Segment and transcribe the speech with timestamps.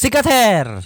[0.00, 0.80] Sikat hair.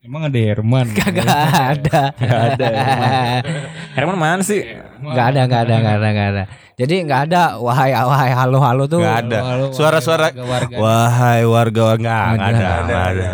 [0.00, 0.88] Emang ada Herman?
[0.96, 2.16] Kagak ada.
[2.16, 2.68] Gak ada.
[2.72, 3.44] Herman.
[3.92, 4.64] Herman mana sih?
[5.04, 6.44] Nggak ada, nggak ada, nggak ada, nggak ada.
[6.80, 9.04] Jadi nggak ada wahai wahai halo halo tuh.
[9.04, 9.68] Gak ada.
[9.76, 10.32] Suara-suara
[10.80, 12.68] wahai warga nggak nggak ada.
[12.88, 13.26] nggak ada.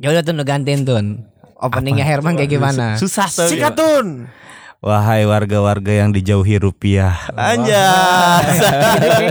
[0.00, 0.96] Ya udah tuh gantiin tuh.
[1.60, 2.96] Openingnya Herman kayak gimana?
[2.96, 3.44] Susah tuh.
[3.44, 4.24] Sikatun.
[4.80, 7.28] Wahai warga-warga yang dijauhi rupiah.
[7.36, 8.56] Anjay.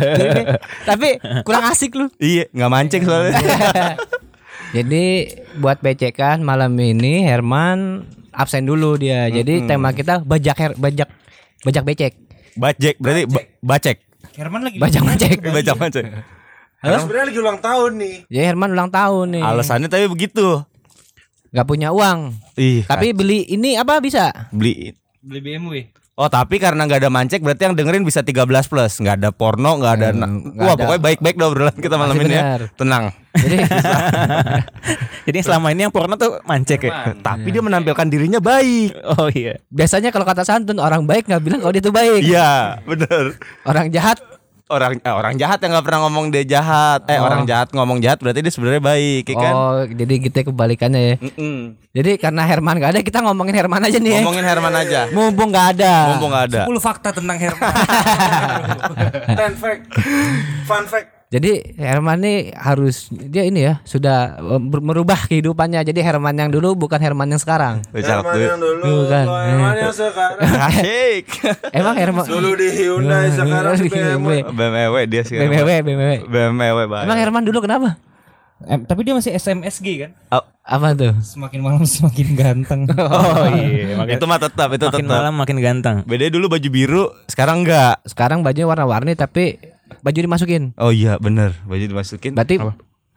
[0.94, 2.14] Tapi kurang asik lu.
[2.22, 3.34] iya, nggak mancing soalnya.
[4.70, 5.06] Jadi
[5.58, 9.26] buat becekan malam ini Herman absen dulu dia.
[9.28, 11.10] Jadi tema kita bajak her, bajak
[11.62, 12.14] bajak becek.
[12.54, 13.98] Bajek berarti ba- bacek.
[14.38, 15.38] Herman lagi Bajak becek.
[15.42, 16.06] Bajak bacek.
[16.80, 18.16] Sebenarnya lagi ulang tahun nih.
[18.30, 19.44] Ya Herman ulang tahun nih.
[19.44, 20.62] Alasannya tapi begitu.
[21.50, 22.38] Gak punya uang.
[22.56, 24.30] Ih, Tapi beli ini apa bisa?
[24.54, 25.74] beli beli BMW.
[26.20, 29.80] Oh tapi karena nggak ada mancek berarti yang dengerin bisa 13 plus nggak ada porno
[29.80, 30.84] nggak ada Hmm, wah ada.
[30.84, 32.62] pokoknya baik-baik dah obrolan kita malam Masih ini ya benar.
[32.76, 33.56] tenang Jadi
[35.26, 37.16] Jadi selama ini yang porno tuh mancek ya.
[37.16, 39.64] tapi dia menampilkan dirinya baik Oh iya.
[39.68, 42.20] biasanya kalau kata santun orang baik nggak bilang kalau dia tuh baik.
[42.22, 44.20] iya bener Orang jahat
[44.70, 47.26] orang eh, orang jahat yang nggak pernah ngomong dia jahat eh Oh.
[47.26, 51.16] orang jahat ngomong jahat berarti dia sebenarnya baik ya kan Oh, jadi kita kebalikannya ya.
[51.20, 51.58] Mm-mm.
[51.90, 54.20] Jadi karena Herman gak ada, kita ngomongin Herman aja nih ya.
[54.22, 55.94] ngomongin Herman aja Mumpung gak ada.
[56.08, 57.74] mumpung nggak ada 10 fakta tentang Herman.
[59.36, 59.84] Ten fact.
[60.64, 61.19] Fun fact.
[61.30, 65.86] Jadi Herman nih harus dia ini ya sudah eh, merubah kehidupannya.
[65.86, 67.86] Jadi Herman yang dulu bukan Herman yang sekarang.
[67.94, 69.26] Herman yang dulu, Bukan.
[69.30, 70.42] Herman yang sekarang.
[70.74, 71.26] Asik
[71.70, 74.32] Emang Herman Dulu di Hyundai, sekarang di BMW.
[74.50, 76.12] BMW dia sih BMW BMW.
[76.26, 78.02] BMW baik Emang Herman dulu kenapa?
[78.60, 80.12] Eh, tapi dia masih SMSG kan?
[80.34, 81.14] Oh, Apa tuh?
[81.22, 82.82] Semakin malam semakin ganteng.
[82.98, 83.96] Oh iya.
[83.96, 86.02] Makin, itu mah tetap itu makin tetap malam makin ganteng.
[86.04, 89.62] beda dulu baju biru sekarang enggak Sekarang bajunya warna-warni tapi
[90.00, 90.64] baju dimasukin.
[90.80, 92.60] oh iya bener baju dimasukin Berarti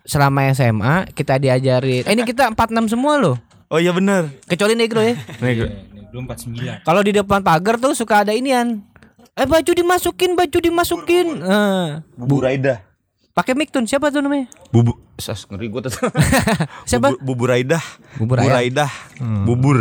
[0.03, 2.03] selama SMA kita diajarin.
[2.07, 3.37] Eh, ini kita 46 semua loh.
[3.71, 5.15] oh iya bener Kecuali Negro ya.
[6.13, 6.85] Belum 49.
[6.85, 8.85] Kalau di depan pagar tuh suka ada inian.
[9.33, 11.41] Eh baju dimasukin, baju dimasukin.
[11.41, 11.89] Eh,
[12.21, 12.93] bubur Aida
[13.33, 14.49] pakai mic tun siapa tuh namanya?
[14.69, 15.93] Bubu Sas ngeri gue tuh.
[16.89, 17.17] Siapa?
[17.17, 17.85] Bubur, bubur Aidah.
[18.21, 18.61] Bubur bubur ayam.
[18.61, 18.93] Aidah.
[19.45, 19.79] Bubur.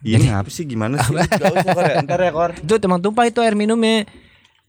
[0.00, 1.12] Ini apa sih gimana sih?
[1.40, 1.94] Gak usah Kor, ya.
[2.00, 2.50] Ntar ya Kor.
[2.56, 4.08] Itu teman tumpah itu air minumnya.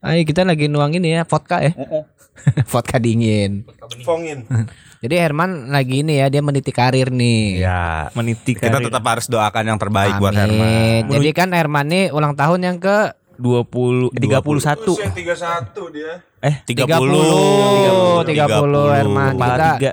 [0.02, 1.78] Ayo kita lagi nuang ini ya vodka ya.
[2.74, 3.70] vodka dingin.
[4.02, 4.50] Fongin.
[5.06, 7.62] Jadi Herman lagi ini ya dia meniti karir nih.
[7.62, 8.10] Ya.
[8.18, 8.90] Meniti Kita karir.
[8.90, 11.06] tetap harus doakan yang terbaik buat Herman.
[11.06, 11.10] Amin.
[11.10, 14.90] Jadi kan Herman nih ulang tahun yang ke 20 31.
[14.90, 16.22] Usia 31 dia.
[16.42, 18.26] Eh 30 30.
[18.26, 19.34] 30, Herman.
[19.38, 19.92] Kita tiga.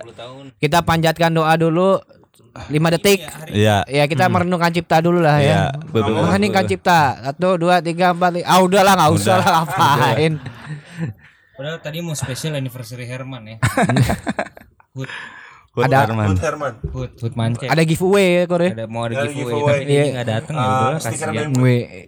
[0.56, 2.00] kita panjatkan doa dulu
[2.60, 3.20] 5 detik.
[3.48, 3.86] Iya.
[3.86, 5.70] Ya kita merenungkan cipta dulu lah ya.
[5.86, 7.00] Betul, Mengheningkan cipta.
[7.22, 8.30] Satu, dua, tiga, empat.
[8.34, 8.44] lima.
[8.44, 10.32] Ah udah lah nggak usah lah ngapain.
[11.52, 13.56] Padahal tadi mau special anniversary Herman ya.
[14.94, 15.10] Hut,
[15.70, 16.26] Buat Ada- Herman.
[16.28, 16.72] Buat Herman.
[16.88, 17.66] hut, hut mancek.
[17.66, 18.68] Ada giveaway ya Kore.
[18.68, 19.70] Ada mau ada giveaway, giveaway.
[19.72, 20.04] tapi dia Iya.
[20.12, 21.50] nggak datang ya Ah, udah stiker kasihan.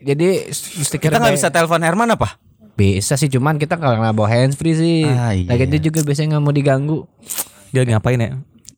[0.00, 2.28] Jadi stiker Kita nggak bay- bisa telepon Herman apa?
[2.72, 5.04] bisa sih cuman kita kalau nggak bawa handsfree sih.
[5.04, 5.46] Ah, iya.
[5.46, 6.98] Lagi dia juga biasanya nggak mau diganggu.
[7.70, 8.30] Dia ngapain ya?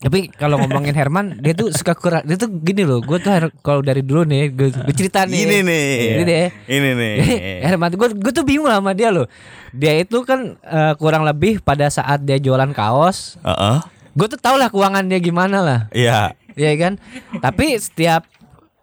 [0.03, 2.27] Tapi kalau ngomongin Herman, dia tuh suka kurang.
[2.27, 2.99] Dia tuh gini loh.
[2.99, 3.31] Gue tuh
[3.63, 5.47] kalau dari dulu nih, gue, gue cerita nih.
[5.47, 5.87] Ini nih.
[5.95, 6.47] Ini deh.
[6.67, 7.15] Ini nih.
[7.23, 9.31] Jadi, Herman, gue gue tuh bingung sama dia loh.
[9.71, 13.79] Dia itu kan eh, kurang lebih pada saat dia jualan kaos, Heeh.
[14.13, 16.35] gue tuh tau lah keuangan dia gimana lah, Iya.
[16.53, 16.93] Iya kan?
[17.41, 18.29] Tapi setiap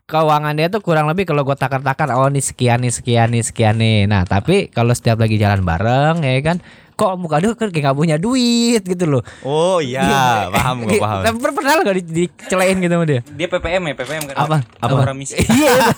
[0.09, 3.77] keuangan dia tuh kurang lebih kalau gue takar-takar, oh nih sekian nih sekian nih sekian
[3.77, 4.09] nih.
[4.09, 6.57] Nah tapi kalau setiap lagi jalan bareng, ya kan?
[6.99, 9.23] Kok muka dia kan kayak gak punya duit gitu loh.
[9.47, 11.23] Oh iya, paham gue paham.
[11.23, 13.21] Tapi pernah lo gak di, dicelain gitu sama dia?
[13.23, 14.35] Dia PPM ya, PPM kan.
[14.35, 14.57] Apa?
[14.83, 15.47] Apa orang miskin?
[15.59, 15.95] Iya,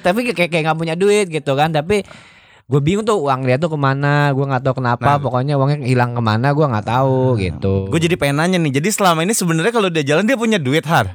[0.00, 1.68] tapi kayak kayak nggak punya duit gitu kan.
[1.68, 2.00] Tapi
[2.64, 4.32] gue bingung tuh uang dia tuh ke mana.
[4.32, 5.20] Gue nggak tahu kenapa.
[5.20, 6.56] Pokoknya uangnya hilang ke mana.
[6.56, 7.92] Gue nggak tahu gitu.
[7.92, 8.80] Gue jadi pengen nanya nih.
[8.80, 11.12] Jadi selama ini sebenarnya kalau dia jalan dia punya duit har.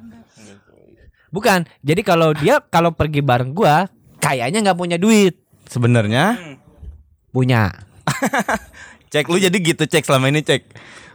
[1.34, 1.66] Bukan.
[1.82, 3.76] Jadi kalau dia kalau pergi bareng gue,
[4.22, 5.42] kayaknya nggak punya duit.
[5.66, 6.38] Sebenarnya
[7.34, 7.74] Punya.
[9.14, 10.62] cek lu jadi gitu cek selama ini cek.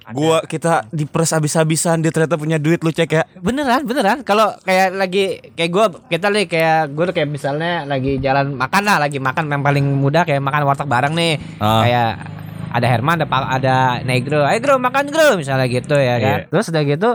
[0.08, 3.28] Gua kita diperes habis-habisan dia ternyata punya duit lu cek ya.
[3.42, 4.24] Beneran, beneran.
[4.24, 8.96] Kalau kayak lagi kayak gue, kita nih kayak gue kayak misalnya lagi jalan makan lah,
[9.04, 11.36] lagi makan yang paling mudah kayak makan warteg bareng nih.
[11.60, 11.84] Ah.
[11.84, 12.10] Kayak
[12.72, 16.38] ada Herman, ada ada Negro, ayo Gro makan Gro misalnya gitu ya kan.
[16.46, 16.48] Iya.
[16.48, 17.10] Terus udah gitu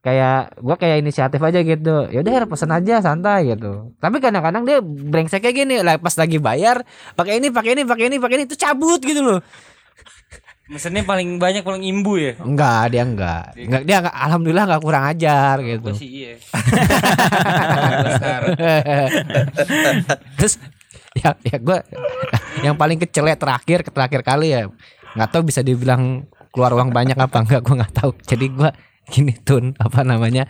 [0.00, 1.96] kayak gue kayak inisiatif aja gitu.
[2.12, 3.96] Ya udah Her pesen aja santai gitu.
[3.96, 6.84] Tapi kadang-kadang dia brengsek kayak gini, lah pas lagi bayar
[7.16, 9.40] pakai ini, pakai ini, pakai ini, pakai ini itu cabut gitu loh.
[10.70, 12.38] Mesennya paling banyak paling imbu ya.
[12.38, 13.44] Enggak, dia enggak.
[13.58, 15.82] Enggak dia enggak, alhamdulillah enggak kurang ajar gitu.
[15.82, 16.38] Gua sih iya.
[20.38, 20.62] Terus
[21.10, 21.78] ya ya gue
[22.62, 24.70] yang paling kecil ya terakhir terakhir kali ya
[25.18, 26.22] nggak tahu bisa dibilang
[26.54, 28.70] keluar uang banyak apa enggak gue nggak tahu jadi gue
[29.10, 30.46] gini tun apa namanya?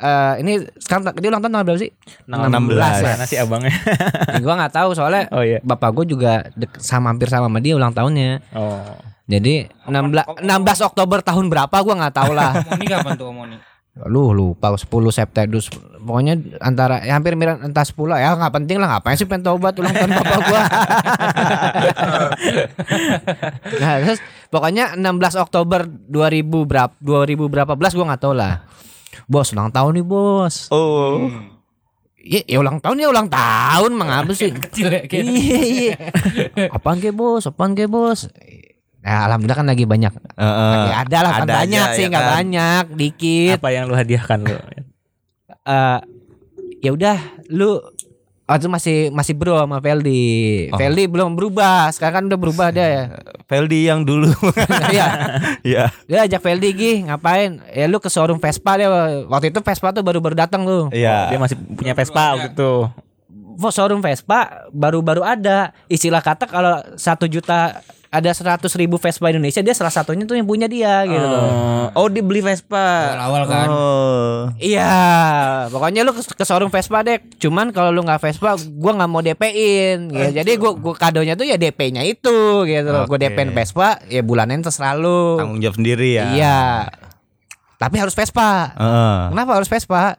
[0.00, 1.90] Eh ini sekarang dia ulang tahun tanggal berapa sih?
[2.24, 2.40] 16
[2.72, 3.12] ya.
[3.12, 3.72] Mana sih abangnya?
[4.32, 5.60] Ya, gua nggak tahu soalnya Oh iya.
[5.60, 8.40] bapak gue juga dek- sama hampir sama sama dia ulang tahunnya.
[8.56, 8.96] Oh.
[9.28, 12.64] Jadi 16 16 Oktober tahun berapa gua nggak tahu lah.
[12.64, 13.56] Moni kapan tuh Moni?
[14.08, 15.60] Lu lupa 10 September
[16.00, 19.76] pokoknya antara ya hampir mirip entah 10 ya nggak penting lah ngapain sih pengen tobat
[19.76, 20.62] ulang tahun bapak gua.
[23.84, 28.64] nah, terus pokoknya 16 Oktober 2000 berapa 2000 berapa belas gua nggak tahu lah.
[29.26, 30.70] Bos ulang tahun nih bos.
[30.70, 31.26] Oh.
[32.20, 34.52] Iya, ya ulang tahun ya ulang tahun mengapa sih?
[34.68, 35.00] Kecil ya.
[35.08, 35.96] Iya, iya.
[36.68, 37.48] Apaan ke bos?
[37.48, 38.28] Apaan ke bos?
[39.00, 40.12] Nah, alhamdulillah kan lagi banyak.
[40.12, 40.72] Heeh.
[40.76, 42.34] Lagi ada lah kan Ada banyak aja, sih, ya nggak kan?
[42.36, 43.56] banyak, dikit.
[43.56, 44.56] Apa yang lu hadiahkan lu?
[45.64, 45.98] Eh
[46.84, 47.16] ya udah,
[47.48, 47.80] lu
[48.50, 50.66] waktu masih masih bro sama Feldi.
[50.74, 50.78] Oh.
[50.78, 53.04] Feldi belum berubah, sekarang kan udah berubah dia ya.
[53.46, 54.34] Feldi yang dulu.
[54.90, 55.06] Iya,
[55.62, 55.84] Iya.
[56.10, 57.62] dia ajak Feldi gih ngapain?
[57.70, 58.90] Ya lu ke showroom Vespa dia.
[59.30, 60.90] Waktu itu Vespa tuh baru-baru datang tuh.
[60.90, 61.30] Iya.
[61.30, 62.90] Dia masih punya Vespa gitu.
[63.60, 65.70] Wah, showroom Vespa baru-baru ada.
[65.86, 67.78] Istilah kata kalau satu juta
[68.10, 71.94] ada seratus ribu Vespa Indonesia dia salah satunya tuh yang punya dia gitu loh.
[71.94, 73.14] Oh, dia beli Vespa.
[73.14, 73.68] Awal-awal kan.
[73.70, 74.38] Oh.
[74.58, 74.90] Iya,
[75.70, 77.22] pokoknya lu ke, showroom Vespa deh.
[77.38, 80.10] Cuman kalau lu nggak Vespa, gua nggak mau DP-in.
[80.10, 80.42] gitu.
[80.42, 83.06] Jadi gua, gua kadonya tuh ya DP-nya itu gitu loh.
[83.06, 83.30] Gua Oke.
[83.30, 85.38] DP-in Vespa, ya bulanan terserah lu.
[85.38, 86.34] Tanggung jawab sendiri ya.
[86.34, 86.58] Iya.
[87.78, 88.74] Tapi harus Vespa.
[88.74, 89.18] Heeh.
[89.30, 90.18] Kenapa harus Vespa?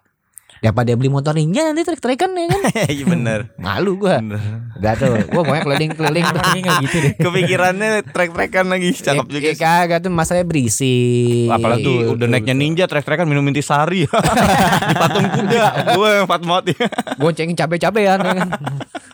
[0.62, 2.62] Ya pada beli motor ninja nanti trik-trikan ya kan.
[2.94, 3.40] Iya bener.
[3.58, 4.22] Malu gua.
[4.78, 6.38] Udah tuh, gua pokoknya keliling-keliling tuh.
[6.46, 7.14] Tapi nggak gitu deh.
[7.18, 9.48] Kepikirannya trek-trekan lagi cakep juga.
[9.50, 11.50] Ya, kagak tuh masalahnya berisik.
[11.50, 14.06] Apalagi tuh udah naiknya ninja trek-trekan minum intisari
[14.90, 15.98] di patung kuda.
[15.98, 16.86] Gue yang Fatmot ya.
[17.18, 18.50] Goncengin cabe-cabean ya kan.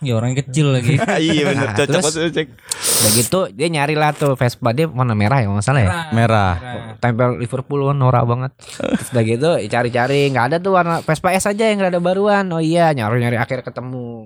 [0.04, 1.00] Ya orang kecil lagi.
[1.00, 1.68] Iya bener.
[1.72, 2.48] Nah, Cocok terus- banget cek.
[2.78, 5.92] Udah gitu dia nyari lah tuh Vespa dia warna merah ya kalau nggak salah ya.
[6.12, 6.54] Merah.
[7.00, 8.52] Tempel Liverpool kan norak banget.
[8.76, 12.50] Terus udah gitu cari-cari nggak ada tuh warna Vespa S aja yang rada baruan.
[12.50, 14.26] Oh iya nyari-nyari akhir ketemu.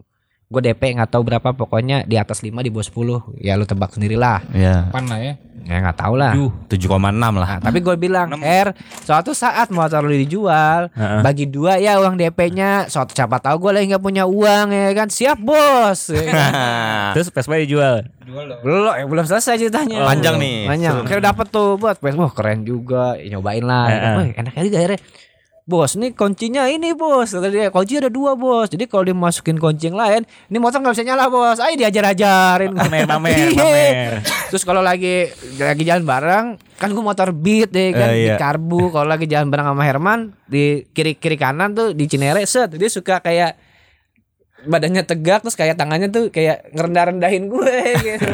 [0.51, 3.39] Gue DP nggak tahu berapa pokoknya di atas 5 di bawah 10.
[3.39, 4.43] Ya lu tebak sendirilah.
[4.51, 4.91] Iya.
[4.91, 5.33] Pan lah ya.
[5.63, 6.35] Ya nggak tahu lah.
[6.35, 7.31] 7,6 lah.
[7.31, 8.75] Nah, tapi gue bilang, Er,
[9.07, 11.21] suatu saat motor lu dijual, Heeh.
[11.23, 12.91] bagi dua ya uang DP-nya.
[12.91, 16.11] Suatu siapa tahu gue lagi nggak punya uang ya kan, siap bos.
[16.11, 16.51] Ya kan?
[17.15, 18.09] Terus Vespa dijual.
[18.27, 18.59] Jual loh.
[18.59, 20.03] belum, eh, belum selesai ceritanya.
[20.03, 20.67] Panjang nih.
[20.67, 20.95] Panjang.
[21.07, 23.87] Akhirnya dapet tuh buat wah keren juga, Ya, nyobain lah.
[23.87, 24.15] Heeh.
[24.19, 24.99] Wah, enak aja akhirnya.
[25.61, 27.37] Bos, ini kuncinya ini bos.
[27.37, 28.73] Kata dia, kunci ada dua bos.
[28.73, 31.61] Jadi kalau dimasukin kunci yang lain, ini motor nggak bisa nyala bos.
[31.61, 32.73] Ayo diajar-ajarin.
[32.73, 33.61] Pamer, pamer, Iya.
[33.61, 34.11] pamer.
[34.49, 35.29] Terus kalau lagi
[35.61, 36.45] lagi jalan bareng,
[36.81, 38.41] kan gue motor beat deh kan di iya.
[38.41, 38.89] karbu.
[38.89, 40.19] Kalau lagi jalan bareng sama Herman
[40.49, 43.70] di kiri kiri kanan tuh di Cinere set dia suka kayak
[44.65, 47.75] badannya tegak terus kayak tangannya tuh kayak ngerendah rendahin gue
[48.07, 48.29] gitu.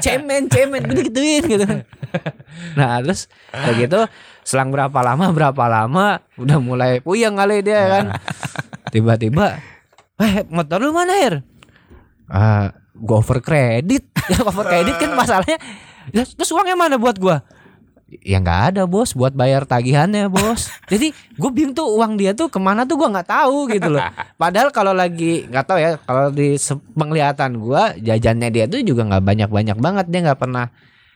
[0.00, 1.66] Cemen cemen gue gituin gitu.
[2.78, 4.00] Nah terus kayak gitu
[4.46, 8.04] selang berapa lama berapa lama udah mulai puyeng kali dia kan.
[8.92, 9.60] Tiba-tiba
[10.16, 11.34] eh motor lu mana Her?
[12.30, 15.58] Ah gue over kredit ya over kredit kan masalahnya.
[16.14, 17.42] Ya, terus uangnya mana buat gua
[18.18, 22.46] ya nggak ada bos buat bayar tagihannya bos jadi gue bingung tuh uang dia tuh
[22.46, 24.00] ke mana tuh gua nggak tahu gitu loh
[24.40, 29.04] padahal kalau lagi nggak tahu ya kalau di se- penglihatan gua jajannya dia tuh juga
[29.04, 30.66] nggak banyak banyak banget dia nggak pernah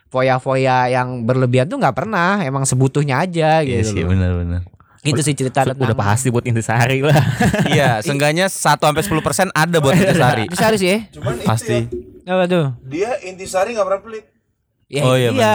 [0.06, 4.11] foya-foya yang berlebihan tuh nggak pernah emang sebutuhnya aja Iya gitu sih loh.
[4.11, 4.66] benar-benar.
[5.00, 7.16] itu sih cerita Udah tentang pasti buat intisari lah.
[7.73, 10.45] Iya, seenggaknya 1 sampai 10% ada buat intisari.
[10.45, 11.88] bisa sih ya Cuman Pasti.
[11.88, 14.25] itu ya, apa tuh dia intisari nggak pernah pelit.
[14.90, 15.54] Ya, Oh, iya, iya.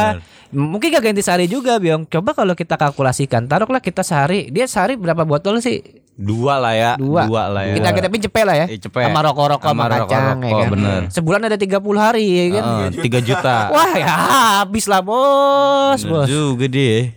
[0.56, 2.08] Mungkin gak ganti sehari juga, Biong.
[2.08, 5.84] Coba kalau kita kalkulasikan, taruhlah kita sehari, dia sehari berapa botol sih?
[6.16, 6.92] Dua lah ya.
[6.96, 7.28] Dua.
[7.28, 7.76] lah ya.
[7.76, 8.66] Kita kita cepet lah ya.
[8.72, 9.04] Eh, cepet.
[9.04, 10.70] Sama rokok-rokok sama, Sama kacang ya kan.
[10.72, 11.00] bener.
[11.12, 12.64] Sebulan ada 30 hari ya kan.
[12.88, 13.56] Heeh, 3 juta.
[13.76, 14.08] Wah, ya
[14.64, 16.28] habis lah, Bos, Bener Bos.
[16.32, 17.12] juga dia.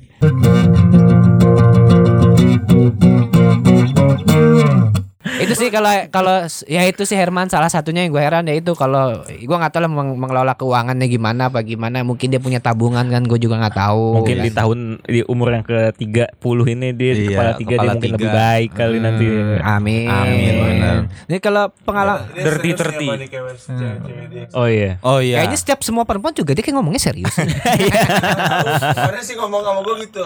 [5.39, 8.73] Itu sih kalau kalau ya itu sih Herman salah satunya yang gue heran ya itu
[8.73, 13.05] kalau gue nggak tahu lah meng- mengelola keuangannya gimana apa gimana mungkin dia punya tabungan
[13.05, 14.45] kan gue juga nggak tahu Mungkin kan.
[14.45, 18.05] di tahun di umur yang ke 30 ini dia Iya, kepala tiga dia kepala mungkin
[18.05, 18.17] tiga.
[18.17, 19.27] lebih baik kali nanti.
[19.61, 20.07] Amin.
[20.07, 20.97] Amin, benar.
[21.25, 23.07] Ini kalau pengalaman Dia Dirty, dirty.
[24.29, 24.47] dia.
[24.53, 24.99] Oh iya.
[25.01, 25.39] Oh iya.
[25.39, 27.33] Kayaknya setiap semua perempuan juga dia kayak ngomongnya serius.
[28.99, 30.21] Karena sih ngomong sama gue gitu.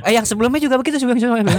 [0.00, 1.58] eh yang sebelumnya juga begitu sebelumnya sebelumnya.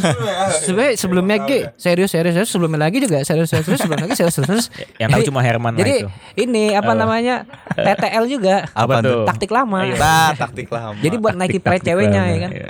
[0.57, 4.35] Sebenarnya sebelumnya G serius serius serius sebelumnya lagi juga serius serius serius sebelumnya lagi serius
[4.35, 4.47] serius.
[4.67, 4.67] serius.
[5.01, 6.07] Yang tahu cuma Herman Jadi itu.
[6.37, 7.43] ini apa namanya
[7.77, 9.25] TTL juga Apa tuh?
[9.25, 9.83] taktik lama.
[9.93, 10.95] Bah, taktik lama.
[10.97, 12.51] Jadi buat naikin price ceweknya ya kan.
[12.53, 12.67] Iya.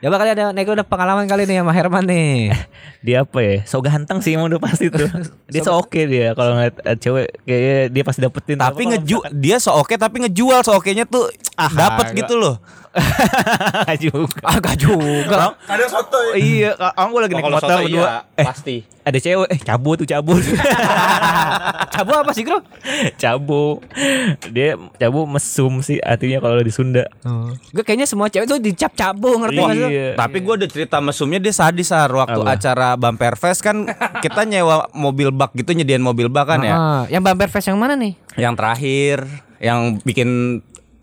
[0.00, 2.52] Coba kali ada Neko udah pengalaman kali nih sama Herman nih.
[3.06, 3.64] Dia apa ya?
[3.64, 5.08] So ganteng sih emang udah pasti tuh.
[5.46, 8.56] Dia so oke dia kalau ngeliat eh, cewek kayaknya dia pasti dapetin.
[8.56, 12.60] tapi ngeju dia so oke tapi ngejual so oke-nya tuh Ah, dapat gua- gitu loh.
[14.00, 14.40] Juga.
[14.44, 15.36] Agak juga.
[15.60, 16.34] Kadang soto ya.
[16.36, 17.98] Iya, orang gue lagi Oh, naik kalau motor soto berdua.
[18.00, 18.76] iya, Eh, pasti.
[19.00, 20.40] ada cewek, eh cabut tuh cabut.
[21.94, 22.58] Cabu apa sih, Bro?
[23.14, 23.78] cabu.
[24.48, 27.06] Dia cabu mesum sih artinya kalau di Sunda.
[27.70, 29.78] Gue kayaknya semua cewek tuh dicap cabu, ngerti sih?
[29.86, 30.08] Iya.
[30.14, 32.54] Tapi gue udah cerita mesumnya dia sadis Sar Waktu Apa?
[32.54, 33.86] acara Bumper Fest kan
[34.18, 37.76] Kita nyewa mobil bak gitu Nyediain mobil bak kan ya Ah, yang bumper fest yang
[37.76, 38.16] mana nih?
[38.34, 39.16] Yang terakhir
[39.58, 40.28] Yang bikin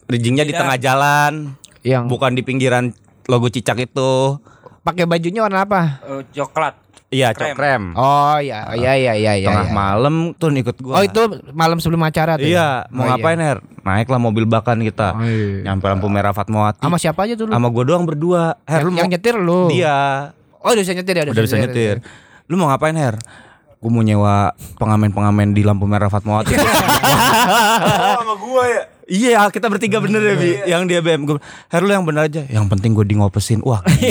[0.05, 2.93] Rijingnya di tengah jalan Yang Bukan di pinggiran
[3.25, 4.37] logo cicak itu
[4.81, 6.01] pakai bajunya warna apa?
[6.03, 6.77] Eh, coklat.
[7.11, 7.51] Iya Krem.
[7.51, 9.47] cokrem Oh iya, iya iya iya iya.
[9.51, 9.75] Tengah iya.
[9.75, 11.19] malam tuh ikut gue Oh itu
[11.51, 12.47] malam sebelum acara tuh.
[12.47, 15.67] Iya mau Oh, ngapain Her Naiklah mobil bakan kita Oh, iya.
[15.67, 17.51] Nyampe lampu merah Fatmawati Sama siapa aja tuh lu?
[17.51, 19.67] Sama gue doang berdua Her yang, lu yang mau nyetir lu.
[19.67, 20.31] Dia
[20.63, 21.95] Oh udah bisa nyetir ya, Udah bisa nyetir
[22.47, 23.19] Lu mau ngapain Her
[23.83, 26.63] Gue mau nyewa pengamen-pengamen di lampu merah Fatmawati Oh,
[28.23, 28.83] sama gua ya.
[29.11, 30.51] Iya kita bertiga bener ya Bi.
[30.63, 31.35] Yang dia BM gue
[31.67, 32.47] Her lu yang bener aja.
[32.47, 34.07] Yang penting gue di ngopesin Wah sih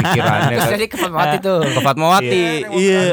[0.00, 1.60] pikirannya Terus jadi ke Fatmawati tuh.
[1.60, 2.44] Ke Fatmawati.
[2.72, 3.04] Iya.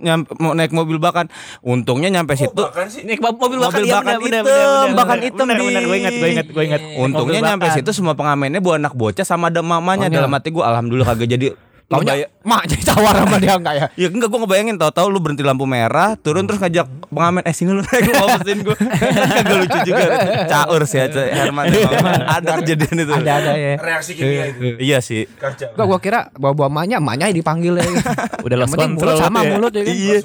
[0.00, 1.28] Nyampe, Mau naik mobil bakan.
[1.60, 2.56] Untungnya nyampe situ.
[2.56, 3.04] Bahkan sih.
[3.04, 5.20] Nih mobil bakal Mobil iya, bener, hitam, bener.
[5.20, 5.56] hitam, Bi.
[5.60, 6.82] gue ingat, gue ingat, gue ingat.
[6.96, 10.08] Untungnya nyampe situ semua pengamennya buat anak bocah sama ada mamanya.
[10.08, 10.16] Mamanya.
[10.16, 11.46] dalam hati gue alhamdulillah kagak jadi
[11.84, 13.86] Taunya Ngebay- mak jadi tawar sama dia enggak ya?
[13.94, 17.70] Ya enggak gue ngebayangin tahu-tahu lu berhenti lampu merah turun terus ngajak pengamen eh sini
[17.70, 20.04] lu naik ngopesin gue kagak lucu juga
[20.46, 22.24] caur sih aja Herman emang.
[22.26, 23.72] ada kejadian itu Ada ada ya.
[23.76, 24.64] Reaksi kimia itu.
[24.78, 25.76] iya sih Kacau.
[25.76, 27.84] Gua kira bawa-bawa emaknya, emaknya dipanggil ya.
[28.48, 29.50] Udah lost penting mulut sama ya.
[29.50, 29.92] mulut ya kan.
[29.92, 30.18] iya.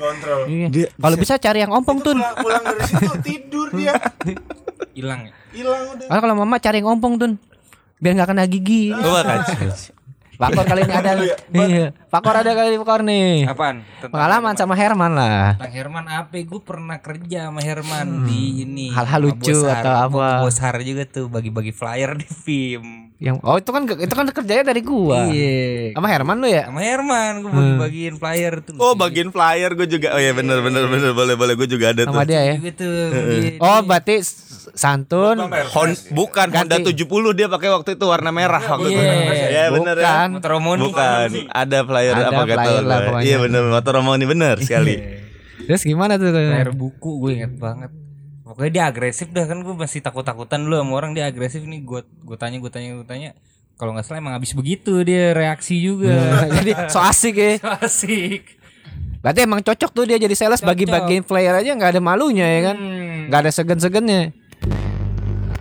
[0.45, 0.67] Iya.
[0.69, 2.15] Dia- Kalau bisa cari yang ompong tuh.
[2.15, 3.93] Pulang, pulang dari situ tidur dia.
[4.91, 5.33] Hilang ya.
[5.51, 6.07] Hilang udah.
[6.09, 7.35] Kalau mama cari yang ompong tuh.
[7.97, 8.91] Biar nggak kena gigi.
[8.91, 9.43] Gua kan
[10.39, 11.11] Pakor kali ini ada.
[11.51, 11.85] Iya.
[12.07, 13.43] Pakor ada kali pakor nih.
[13.43, 13.83] Apaan?
[13.99, 15.59] Tentang Pengalaman sama Herman lah.
[15.59, 16.31] Tentang Herman apa?
[16.39, 18.87] Gue pernah kerja sama Herman di ini.
[18.87, 18.95] Hmm.
[18.95, 19.75] Hal-hal sama lucu Bosar.
[19.77, 20.27] atau Gua apa?
[20.41, 23.11] Bosar juga tuh bagi-bagi flyer di film.
[23.19, 25.27] Yang oh itu kan itu kan kerjanya dari gua.
[25.27, 25.91] Iya.
[25.91, 26.63] Sama Herman lu ya?
[26.65, 27.59] Sama Herman gue Hmm.
[27.59, 28.79] bagi-bagiin flyer tuh.
[28.79, 32.07] oh bagian flyer gue juga oh iya bener bener bener boleh boleh gue juga ada
[32.07, 32.55] Sama tuh dia ya.
[32.55, 34.23] Dia- Oh, berarti
[34.75, 35.37] santun.
[35.47, 36.93] Hon, bukan Honda Ganti.
[36.97, 39.01] 70 dia pakai waktu itu warna merah waktu itu.
[39.01, 39.47] Iya.
[39.49, 40.03] Ya bener ya.
[40.05, 40.29] Bukan.
[40.37, 40.81] Motor Romoni.
[40.89, 43.23] Bukan, ada flyer Ada apa pokoknya.
[43.25, 44.95] Iya bener, motor Romani bener sekali.
[45.65, 46.33] Terus gimana tuh?
[46.33, 47.91] Flyer buku gue inget banget.
[48.41, 52.01] Pokoknya dia agresif dah kan gue masih takut-takutan dulu sama orang dia agresif nih gue
[52.01, 53.29] gue tanya gue tanya gue tanya
[53.77, 56.17] kalau nggak salah emang habis begitu dia reaksi juga
[56.57, 57.53] Jadi so asik ya.
[57.79, 58.59] asik
[59.19, 62.77] Berarti emang cocok tuh dia jadi sales bagi-bagiin flyer aja nggak ada malunya ya kan?
[62.79, 63.27] Hmm.
[63.27, 64.21] Nggak ada segen-segennya.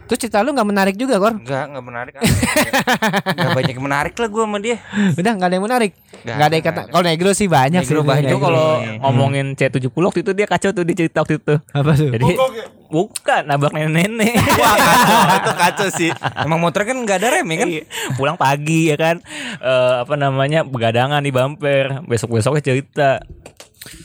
[0.09, 1.37] Terus cerita lu nggak menarik juga, Kor?
[1.37, 2.13] Enggak, enggak menarik.
[3.37, 4.81] Enggak banyak yang menarik lah gua sama dia.
[5.13, 5.93] Udah nggak ada yang menarik.
[5.93, 6.73] Nggak Nggak ada ikatan.
[6.81, 8.09] nggak Kalau negro sih banyak Negro sih.
[8.09, 8.31] banyak.
[8.33, 8.93] Itu kalau Iya.
[8.99, 11.55] ngomongin C70 waktu itu dia kacau tuh dia cerita waktu itu.
[11.61, 12.09] apa tuh?
[12.09, 12.65] Jadi ya?
[12.89, 14.33] bukan nabrak nenek-nenek.
[14.65, 16.11] Wah kacau, itu kacau sih.
[16.41, 17.69] Emang motor kan enggak ada rem ya kan?
[17.69, 17.83] Iya.
[18.17, 19.21] Pulang pagi ya kan
[19.59, 23.21] Eh, apa namanya begadangan di bumper besok besoknya cerita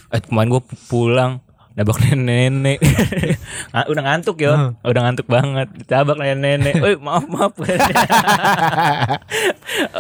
[0.09, 1.39] eh kemarin gue pulang
[1.73, 2.77] nabrak nenek-nenek
[3.73, 7.53] Nga- udah ngantuk ya udah ngantuk banget ditabrak nenek-nenek Woi maaf maaf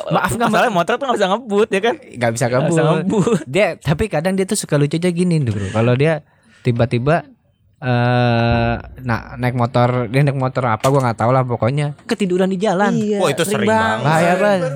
[0.05, 2.93] Maaf, nggak, masalah motor tuh gak bisa ngebut ya kan Nggak bisa Nggak bisa kabur.
[2.95, 5.71] ngebut Dia tapi kadang dia tuh suka lucu aja gini Bro.
[5.71, 6.21] Kalau dia
[6.61, 7.25] tiba-tiba
[7.83, 12.55] eh nah naik motor dia naik motor apa gua nggak tahu lah pokoknya ketiduran di
[12.55, 12.95] jalan.
[13.17, 14.07] Wah itu sering banget.
[14.07, 14.71] Bahaya banget.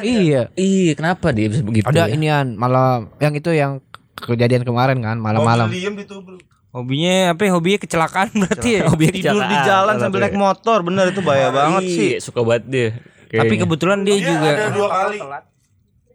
[0.00, 0.42] Iya.
[0.52, 2.18] Iya kenapa dia bisa begitu Ada ya?
[2.18, 3.78] inian malam yang itu yang
[4.20, 5.68] kejadian kemarin kan malam-malam.
[5.70, 6.42] Ditubruk.
[6.68, 7.42] Hobinya apa?
[7.42, 7.50] ya?
[7.56, 8.82] Hobinya kecelakaan berarti ya.
[8.86, 10.38] Hobi Tidur di kecelakaan, jalan salah sambil naik ya.
[10.38, 12.08] motor, bener itu bahaya banget sih.
[12.12, 13.60] Iya, suka banget dia Tapi kayaknya.
[13.64, 15.18] kebetulan dia Dia juga ada dua kali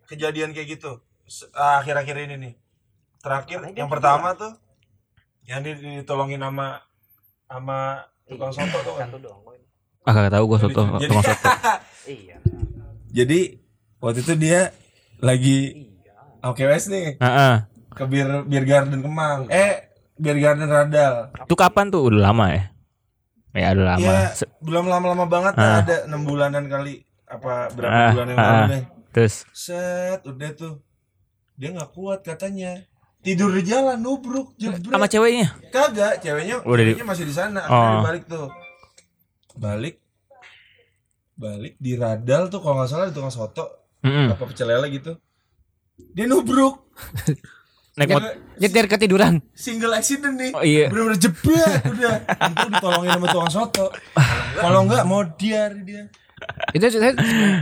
[0.06, 0.92] kejadian kayak gitu
[1.54, 2.54] ah, akhir-akhir ini nih.
[3.20, 4.54] Terakhir yang pertama tuh
[5.44, 6.84] yang di- ditolongin sama
[7.46, 7.80] sama
[8.26, 9.10] tukang soto tuh kan.
[10.04, 11.50] ah gak tahu gue soto Jadi- tukang soto
[13.18, 13.40] Jadi
[14.00, 14.62] waktu itu dia
[15.18, 15.58] lagi
[16.42, 17.56] OKWS nih Heeh.
[17.94, 19.48] Ke bir bir garden Kemang.
[19.48, 21.30] Eh bir garden Radal.
[21.40, 22.04] Itu kapan tuh?
[22.04, 22.64] Udah lama ya?
[23.54, 24.14] Ya udah lama.
[24.34, 25.80] Se- belum lama-lama banget Ah.
[25.80, 28.84] ada enam bulanan kali apa berapa Ah, bulan yang ah, lalu deh.
[29.12, 30.82] Terus Set, udah tuh.
[31.54, 32.82] Dia nggak kuat katanya.
[33.22, 34.84] Tidur di jalan nubruk jebret.
[34.84, 35.54] sama ceweknya?
[35.70, 37.62] Kagak, ceweknya, Udah di- ceweknya masih di sana.
[37.64, 37.72] Oh.
[37.72, 38.48] Akhirnya dia balik tuh.
[39.56, 39.96] Balik.
[41.34, 43.66] Balik di radal tuh kalau nggak salah di tukang soto
[44.02, 44.28] Mm-mm.
[44.30, 45.14] apa pecel lele gitu.
[46.12, 46.90] Dia nubruk.
[47.94, 48.34] Naik Dia motor.
[48.58, 49.34] Nyetir ketiduran.
[49.54, 50.52] single accident nih.
[50.58, 50.90] Oh, iya.
[50.90, 52.16] Bener-bener jebret udah.
[52.26, 53.86] Itu ditolongin sama tukang soto.
[54.58, 56.10] Kalau nggak mau diar dia.
[56.74, 57.14] Itu saya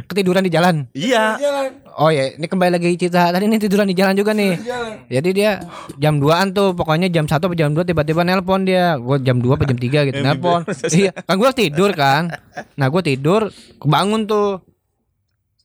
[0.08, 0.88] ketiduran di jalan.
[0.96, 1.36] Iya.
[1.36, 1.70] Jalan,
[2.00, 4.56] Oh ya, ini kembali lagi cerita tadi ini tiduran di jalan juga nih.
[4.64, 4.94] jalan.
[5.12, 5.52] Jadi dia
[6.00, 8.96] jam 2-an tuh pokoknya jam 1 atau jam 2 tiba-tiba nelpon dia.
[8.96, 10.64] Gue jam 2 atau jam 3 gitu nelpon.
[10.96, 12.32] iya, kan gue tidur kan.
[12.80, 14.64] Nah, gue tidur kebangun tuh.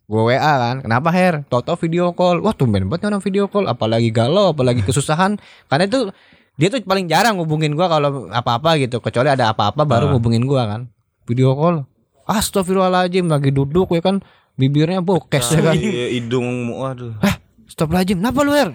[0.07, 0.87] Gue WA kan.
[0.87, 1.43] Kenapa Her?
[1.51, 2.39] Toto video call.
[2.39, 5.35] Wah, tumben banget orang video call apalagi galau, apalagi kesusahan.
[5.71, 6.15] Karena itu
[6.57, 9.03] dia tuh paling jarang hubungin gua kalau apa-apa gitu.
[9.03, 10.81] Kecuali ada apa-apa baru hubungin gua kan.
[11.27, 11.85] Video call.
[12.27, 14.23] Astagfirullahaladzim lagi duduk ya kan
[14.55, 15.75] bibirnya bokes ya kan.
[15.79, 17.19] Iya, hidung waduh.
[17.67, 18.71] Stop lajim, kenapa lu Her?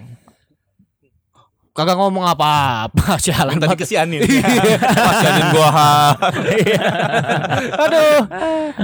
[1.72, 4.20] Kagak ngomong apa-apa, jalan Tadi kesianin.
[5.08, 5.72] Kesianin gua.
[7.88, 8.20] Aduh.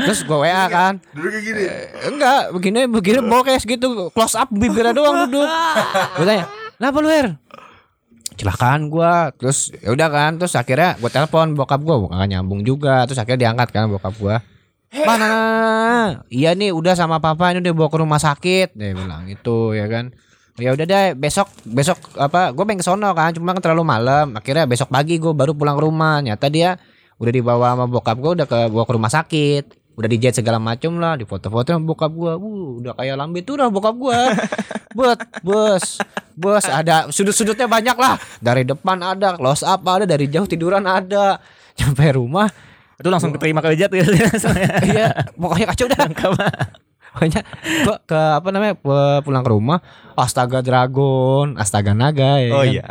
[0.09, 0.97] Terus gua WA kan.
[1.13, 1.65] Duduk kayak gini.
[1.69, 5.45] Eh, Enggak, begini begini bokes gitu, close up bibirnya doang duduk.
[6.17, 6.49] Gua tanya,
[6.81, 7.37] "Kenapa lu Her?"
[8.41, 9.37] Celakaan gua.
[9.37, 13.05] Terus ya udah kan, terus akhirnya gua telepon bokap gua, bukan nyambung juga.
[13.05, 14.41] Terus akhirnya diangkat kan bokap gua.
[15.05, 15.29] Mana?
[16.33, 18.73] Iya nih udah sama papa ini udah bawa ke rumah sakit.
[18.73, 20.17] Dia bilang gitu ya kan.
[20.59, 24.35] Ya udah deh besok besok apa gue pengen ke sono kan cuma kan terlalu malam.
[24.35, 26.19] Akhirnya besok pagi gue baru pulang ke rumah.
[26.19, 26.75] Nyata dia
[27.23, 29.65] udah dibawa sama bokap gue udah ke bawa ke rumah sakit.
[29.95, 33.59] Udah dijahit segala macem lah di foto-foto sama bokap gue uh, udah kayak lambe tuh
[33.59, 34.19] dah bokap gue
[34.99, 35.99] buat bos
[36.39, 38.19] bos ada sudut-sudutnya banyak lah.
[38.43, 41.39] Dari depan ada close up ada dari jauh tiduran ada.
[41.79, 42.51] Sampai rumah
[42.99, 44.03] Itu langsung diterima kerja tuh.
[44.03, 44.11] Ya.
[44.91, 45.07] iya
[45.39, 46.11] pokoknya kacau dah
[47.19, 47.43] pokoknya
[47.83, 48.75] gua ke apa namanya
[49.21, 49.79] pulang ke rumah
[50.15, 52.71] astaga dragon astaga naga ya Oh kan.
[52.71, 52.87] iya.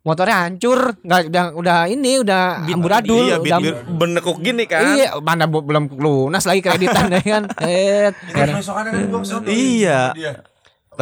[0.00, 4.94] motornya hancur nggak udah udah ini udah amburadul Iya, udah bit benekuk gini kan.
[4.94, 8.46] iya mana belum lunas lagi kreditan ya kan eh Kan.
[9.46, 10.14] Iya.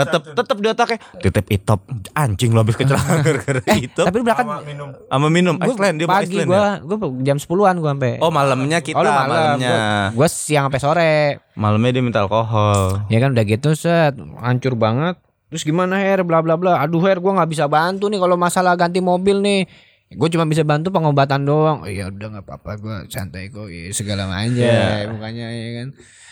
[0.02, 1.80] Tetep tetep di otaknya titip itop
[2.12, 4.88] anjing lo habis kecelakaan gara-gara itop tapi berangkat Sama minum.
[5.06, 6.70] sama minum gua Iceland dia pagi Iceland gua ya?
[6.80, 9.26] gua jam 10-an gua sampai Oh malamnya kita Oh, malam.
[9.56, 9.70] malamnya
[10.10, 11.14] Gua, gua siang sampai sore
[11.52, 13.04] malamnya dia minta alkohol.
[13.06, 15.20] Ya kan udah gitu set hancur banget.
[15.46, 16.78] Terus gimana Her bla bla bla.
[16.78, 19.68] Aduh Her gua nggak bisa bantu nih kalau masalah ganti mobil nih.
[20.10, 21.82] Gue cuma bisa bantu pengobatan doang.
[21.82, 25.06] Oh, ya udah nggak apa-apa gua santai kok ya, segala macam Iya.
[25.06, 25.88] mukanya ya kan.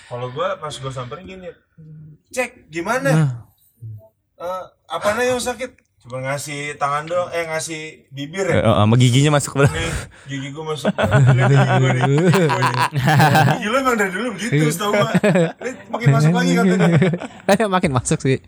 [0.09, 1.47] Kalau gua pas gua samperin gini,
[2.29, 3.47] cek gimana?
[4.38, 5.75] Eh, apanya yang sakit?
[5.99, 8.71] Cuma ngasih tangan doang, eh ngasih bibir Eh, ya.
[8.71, 9.67] oh, sama giginya masuk ke.
[9.67, 9.91] Nih,
[10.30, 10.95] gigi gua masuk.
[10.95, 12.02] Lihat gigi gua nih.
[13.58, 15.10] Gigi lu emang dari dulu begitu, setahu gua.
[15.58, 16.89] Lihat, makin masuk lagi katanya.
[17.75, 18.39] Makin masuk sih.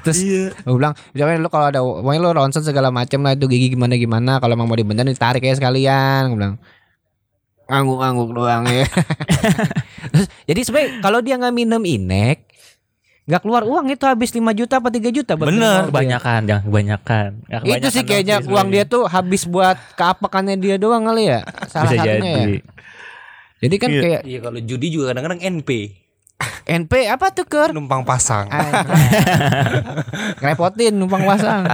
[0.00, 3.76] Terus gue bilang, jangan lu kalau ada pokoknya lu ronsen segala macam lah itu gigi
[3.76, 6.32] gimana gimana kalau emang mau dibenerin ditarik ya sekalian.
[6.32, 6.56] Gue bilang
[7.68, 8.88] ngangguk-ngangguk doang ya.
[10.16, 12.47] Terus, jadi sebenarnya kalau dia nggak minum inek
[13.28, 15.84] nggak keluar uang itu habis 5 juta apa 3 juta Bener.
[15.86, 17.28] Kebanyakan, jangan kebanyakan.
[17.44, 18.84] Ya, Itu kebanyakan sih kayaknya uang dia sebenarnya.
[18.88, 21.44] tuh habis buat keapakannya dia doang kali ya.
[21.68, 22.56] Salah bisa satunya jadi.
[22.56, 22.60] ya.
[23.58, 24.00] Jadi kan Iya.
[24.00, 25.70] kayak Iya kalau judi juga kadang-kadang NP.
[26.64, 27.70] NP apa tuh ker?
[27.70, 28.48] Numpang pasang.
[30.40, 31.66] Ngerepotin numpang pasang.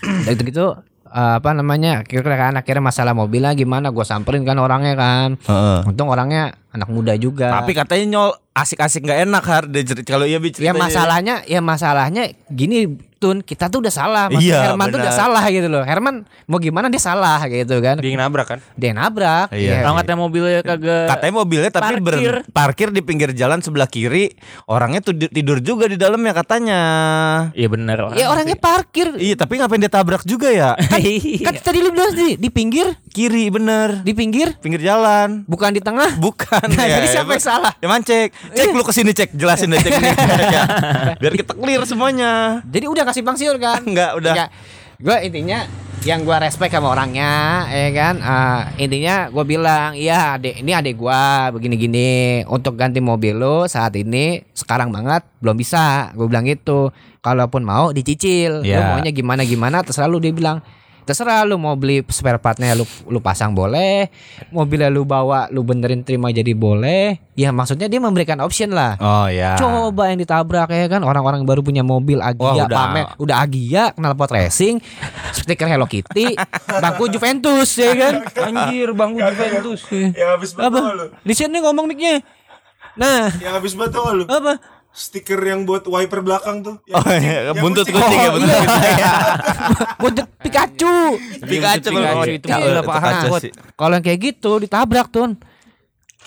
[0.00, 4.94] Dari gitu eh, apa namanya kira-kira kan akhirnya masalah mobilnya gimana gue samperin kan orangnya
[4.94, 5.78] kan Heeh.
[5.84, 9.64] untung orangnya anak muda juga Tapi katanya nyol asik-asik nggak enak har.
[10.06, 12.86] Kalau iya bi ya masalahnya ya masalahnya gini
[13.16, 16.56] Tun kita tuh udah salah Mas Iya, Herman tuh udah salah gitu loh Herman mau
[16.56, 18.58] gimana dia salah gitu kan Dia yang nabrak kan?
[18.74, 19.70] dia nabrak Iya.
[19.70, 19.78] ya.
[19.82, 22.02] Kalau katanya mobilnya kagak Katanya mobilnya tapi parkir.
[22.02, 26.80] ber- parkir di pinggir jalan sebelah kiri, orangnya tuh tidur juga di dalamnya katanya.
[27.52, 28.12] Iya benar.
[28.12, 30.74] ya orangnya parkir Iya, tapi ngapain dia tabrak juga ya?
[30.76, 35.46] kan tadi lu bilang di, di pinggir Kiri bener, di pinggir pinggir jalan.
[35.46, 36.66] bukan di tengah Bukan.
[36.68, 37.72] Nah, ya, jadi siapa ya, yang salah?
[37.76, 38.28] Ya mancek.
[38.50, 40.10] Cek lu ke sini cek, jelasin deh cek ini.
[40.48, 40.62] Ya.
[41.20, 42.58] Biar kita clear semuanya.
[42.64, 43.86] jadi udah kasih pangsiur kan?
[43.94, 44.50] Enggak, udah.
[44.98, 45.62] gue intinya
[46.02, 48.14] yang gue respect sama orangnya ya kan?
[48.18, 51.22] Eh, intinya gue bilang iya adek ini adek gue
[51.54, 52.42] begini-gini.
[52.50, 56.10] Untuk ganti mobil lo saat ini sekarang banget belum bisa.
[56.18, 56.90] Gue bilang gitu.
[57.22, 58.66] Kalaupun mau dicicil.
[58.66, 58.82] Ya.
[58.82, 60.58] lo maunya gimana gimana terserah lu dia bilang
[61.04, 64.08] terserah lu mau beli spare partnya lu lu pasang boleh.
[64.50, 67.20] Mobilnya lu bawa lu benerin terima jadi boleh.
[67.38, 68.96] Ya maksudnya dia memberikan option lah.
[68.98, 69.54] Oh ya.
[69.60, 71.04] Coba yang ditabrak ya kan?
[71.04, 72.78] Orang-orang yang baru punya mobil Agia Wah, udah.
[72.78, 74.80] pamer udah Agia knalpot racing.
[75.36, 76.34] Stiker Hello Kitty.
[76.82, 78.14] Bangku Juventus ya kan?
[78.50, 79.80] Anjir bangku Juventus.
[79.92, 80.80] Yang habis batu apa?
[80.94, 81.06] lu.
[81.22, 82.24] di sini ngomong niknya
[82.94, 83.30] nah.
[83.42, 84.24] Yang habis batu lu.
[84.30, 84.58] apa
[84.94, 86.78] Stiker yang buat wiper belakang tuh.
[86.86, 87.98] Yang Oh kucing, iya, yang buntut kucing.
[87.98, 88.62] kucing ya, Oh, buntut iya.
[88.62, 88.96] kucing.
[90.00, 90.94] buntut Pikachu
[91.42, 93.22] Pikachu Pikachu itu udah paham.
[93.38, 93.50] sih.
[93.74, 95.34] kalau yang kayak gitu ditabrak tuh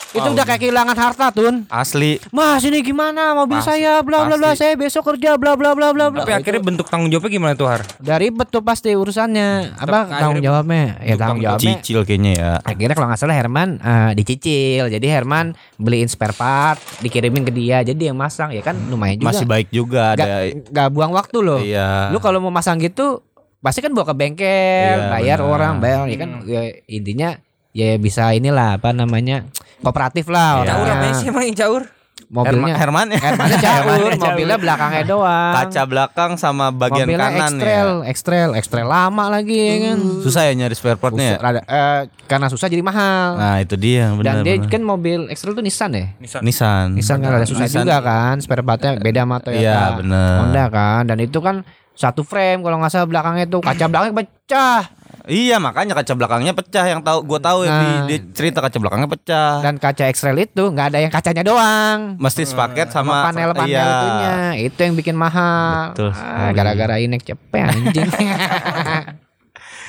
[0.08, 1.68] Itu udah kayak kehilangan harta, Tun.
[1.68, 2.18] Asli.
[2.30, 5.92] Mas ini gimana mobil Pasti, saya bla bla bla saya besok kerja bla bla bla
[5.92, 6.24] bla bla.
[6.24, 7.82] Tapi akhirnya bentuk tanggung jawabnya gimana tuh Har?
[8.00, 9.76] Udah ribet tuh pasti urusannya.
[9.76, 10.84] Apa akhirnya tanggung jawabnya?
[11.02, 11.76] Ya tanggung jawabnya.
[11.78, 12.52] Cicil kayaknya ya.
[12.62, 14.84] Akhirnya kalau nggak salah Herman eh, dicicil.
[14.88, 17.84] Jadi Herman beliin spare part, dikirimin ke dia.
[17.84, 19.30] Jadi yang masang ya kan lumayan juga.
[19.30, 20.72] Masih baik juga Nggak- ada.
[20.72, 21.60] nggak buang waktu loh.
[21.60, 22.10] Iya.
[22.10, 23.22] Lu kalau mau masang gitu
[23.58, 24.48] pasti kan bawa ke bengkel,
[24.96, 25.52] Iya, bayar benar.
[25.52, 27.30] orang, bayar ya kan ya, intinya
[27.78, 29.46] ya bisa inilah apa namanya
[29.80, 30.74] kooperatif lah Iya.
[30.74, 31.06] Caur orangnya.
[31.06, 31.84] apa sih emang yang caur?
[32.28, 33.20] Mobilnya Herman, Herman ya.
[33.30, 35.54] Hermannya caur, mobilnya belakangnya doang.
[35.56, 38.06] Kaca belakang sama bagian mobilnya kanan ekstrel, ya.
[38.06, 39.98] ekstrel, ekstrel lama lagi ya kan.
[40.20, 41.38] Susah ya nyari spare partnya ya.
[41.38, 43.38] Rada- eh, karena susah jadi mahal.
[43.38, 44.44] Nah itu dia Dan benar.
[44.44, 44.68] dia benar.
[44.68, 46.06] kan mobil ekstrel tuh Nissan ya.
[46.20, 46.92] Nissan.
[46.92, 47.86] Nissan kan ada susah Nissan.
[47.86, 49.62] juga kan, spare partnya beda sama Toyota.
[49.62, 50.36] Iya, bener.
[50.42, 51.56] Honda kan, dan itu kan
[51.94, 54.82] satu frame kalau nggak salah belakangnya tuh kaca belakangnya pecah.
[55.28, 57.82] Iya makanya kaca belakangnya pecah yang tahu gue tahu ya Nah.
[57.84, 59.60] di, dia cerita kaca belakangnya pecah.
[59.60, 62.16] Dan kaca ekstrel itu nggak ada yang kacanya doang.
[62.16, 63.88] Mesti sepaket Sama sama panel-panel iya.
[63.92, 65.92] itunya itu yang bikin mahal.
[65.92, 68.08] Betul Ah, gara-gara inek cepet anjing.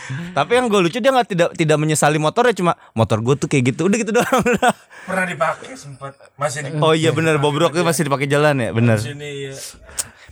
[0.09, 3.70] Tapi yang gue lucu dia nggak tidak tidak menyesali motornya cuma motor gue tuh kayak
[3.70, 4.40] gitu udah gitu doang.
[4.40, 4.72] udah.
[5.09, 8.98] Pernah dipakai sempat masih di oh iya benar bobroknya masih dipakai jalan ya benar.
[8.98, 9.55] sini ya.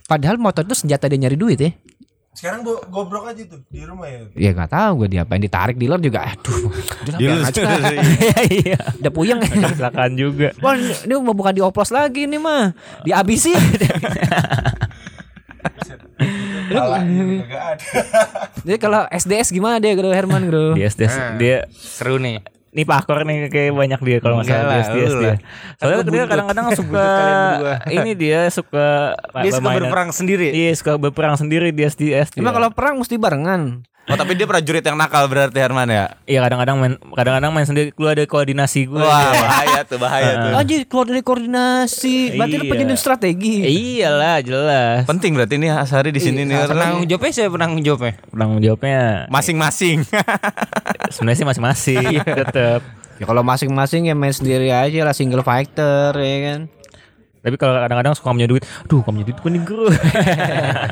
[0.06, 1.70] Padahal motor itu senjata dia nyari duit ya.
[2.37, 4.29] Sekarang go gobrok aja tuh di rumah ya.
[4.37, 6.29] Ya nggak tahu gue diapain ditarik dealer juga.
[6.29, 6.68] Aduh,
[7.16, 7.51] Dealer aja.
[7.64, 7.88] juga.
[8.44, 8.77] Iya.
[9.01, 9.40] udah puyeng.
[9.40, 10.53] Kecelakaan juga.
[10.61, 12.77] Wah ini, mau bukan dioplos lagi nih mah
[13.09, 13.57] Dihabisin
[16.66, 17.88] Palanya enggak ada.
[18.64, 21.03] Jadi kalau SDS gimana dia Bro Herman bro Dia SD
[21.40, 22.55] dia Seru nih.
[22.76, 25.08] Nih pakor nih kayak banyak dia kalau masalah lah, dia dia.
[25.08, 25.34] lu dia.
[25.80, 27.74] Soalnya dia kadang-kadang suka Buntut kalian berdua.
[27.96, 28.86] ini dia suka
[29.40, 30.48] Dia suka berperang sendiri.
[30.52, 32.36] Iya suka berperang sendiri dia SDS.
[32.36, 32.40] dia.
[32.44, 36.14] Emang kalau perang mesti barengan Oh tapi dia prajurit yang nakal berarti Herman ya.
[36.24, 39.02] Iya kadang-kadang main kadang-kadang main sendiri keluar dari koordinasi gue.
[39.02, 40.50] Wah bahaya tuh bahaya tuh.
[40.54, 42.70] Anjir keluar dari koordinasi Berarti lu Iya.
[42.70, 45.02] penyusun strategi Iyalah jelas.
[45.04, 46.70] Penting berarti nih Asari di sini nih.
[46.70, 48.12] Penanggung jawabnya siapa penanggung jawabnya?
[48.30, 50.06] Penanggung jawabnya Masing-masing.
[51.14, 52.80] sebenarnya sih masing-masing tetap.
[53.16, 56.60] Ya kalau masing-masing ya main sendiri aja lah Single fighter ya kan
[57.46, 59.87] Tapi kalau kadang-kadang suka punya duit, aduh kamu punya duit nih bro?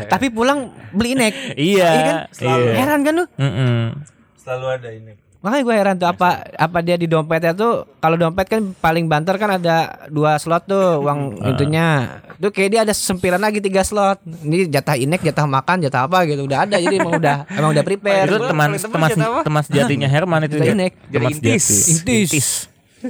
[0.06, 1.90] Tapi pulang beli inek iya.
[1.90, 2.16] kan?
[2.38, 2.72] Iya.
[2.78, 4.06] Heran kan lu Mm-mm.
[4.38, 5.12] Selalu ada ini.
[5.44, 9.36] Makanya gue heran tuh apa apa dia di dompetnya tuh kalau dompet kan paling banter
[9.36, 12.22] kan ada dua slot tuh uang itunya.
[12.38, 14.22] Tuh kayak dia ada sempilan lagi tiga slot.
[14.24, 16.48] Ini jatah inek, jatah makan, jatah apa gitu.
[16.48, 18.30] Udah ada jadi emang udah emang udah prepare.
[18.30, 19.10] Itu teman teman
[19.44, 20.92] teman sejatinya Herman itu Jatah inek.
[21.10, 21.64] Jadi intis.
[21.66, 22.16] sejati.
[22.24, 22.48] Intis.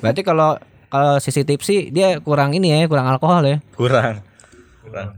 [0.00, 0.59] Berarti kalau
[0.94, 3.59] kalau sisi tipsi dia kurang ini ya, kurang alkohol ya.
[3.74, 4.22] Kurang.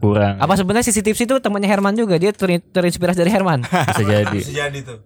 [0.00, 0.40] Kurang.
[0.40, 2.16] Apa sebenarnya sisi tipsi itu temannya Herman juga?
[2.16, 3.60] Dia ter- terinspirasi dari Herman.
[3.92, 4.38] Bisa jadi.
[4.40, 5.04] Bisa jadi tuh.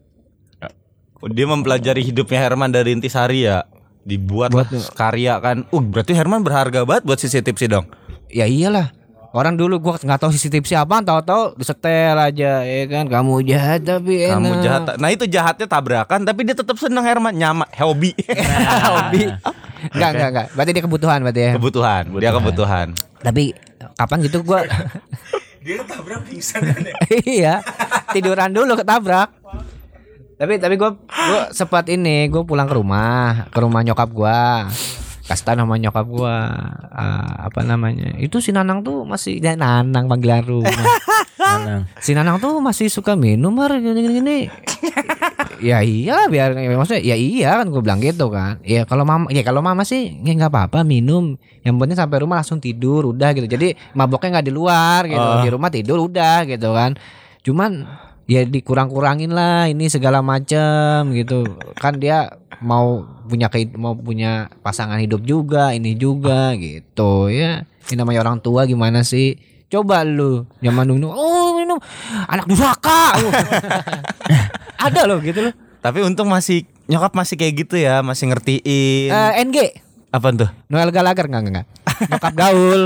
[1.34, 3.66] Dia mempelajari hidupnya Herman dari Intisari ya.
[4.06, 5.66] Dibuat lah karya kan.
[5.74, 7.90] Uh berarti Herman berharga banget buat sisi tipsi dong.
[8.30, 8.94] ya iyalah.
[9.30, 13.06] Orang dulu gua nggak tahu sisi tipsi apa, tahu-tahu disetel aja ya kan.
[13.06, 14.34] Kamu jahat tapi enak.
[14.34, 14.82] Kamu jahat.
[14.98, 18.10] Nah itu jahatnya tabrakan tapi dia tetap senang Herman nyama hobi.
[18.90, 19.30] Hobi.
[19.96, 20.46] Enggak, enggak, enggak.
[20.52, 21.52] Berarti dia kebutuhan berarti ya.
[21.56, 22.02] kebutuhan.
[22.20, 22.86] Dia kebutuhan.
[23.24, 23.56] Tapi
[23.96, 24.60] kapan gitu gua
[25.64, 26.94] Dia tabrak pingsan kan ya.
[27.24, 27.54] iya,
[28.16, 29.28] tiduran dulu ketabrak.
[30.40, 34.68] Tapi tapi gua gua sempat ini, gua pulang ke rumah, ke rumah nyokap gua.
[35.30, 36.50] Kasih tahu nama nyokap gua
[36.90, 38.18] ah, apa namanya?
[38.18, 40.74] Itu si Nanang tuh masih ya, Nanang panggilan rumah.
[41.38, 41.82] Nanang.
[42.02, 44.38] si Nanang tuh masih suka minum mar gini gini, gini.
[45.60, 49.44] ya iya biar maksudnya ya iya kan gue bilang gitu kan ya kalau mama ya
[49.44, 53.44] kalau mama sih ya nggak apa-apa minum yang penting sampai rumah langsung tidur udah gitu
[53.44, 56.96] jadi maboknya nggak di luar gitu di rumah tidur udah gitu kan
[57.44, 57.84] cuman
[58.30, 61.42] ya dikurang-kurangin lah ini segala macam gitu.
[61.74, 62.30] Kan dia
[62.62, 67.66] mau punya mau punya pasangan hidup juga ini juga gitu ya.
[67.90, 69.34] Ini namanya orang tua gimana sih?
[69.66, 71.82] Coba lu zaman dulu oh minum
[72.30, 73.18] anak durhaka.
[74.86, 75.54] Ada loh gitu loh.
[75.82, 79.10] Tapi untung masih nyokap masih kayak gitu ya, masih ngertiin.
[79.10, 79.58] Eh, NG
[80.10, 80.50] Apa tuh?
[80.70, 81.66] Noel Gallagher enggak enggak
[82.06, 82.82] nyokap gaul.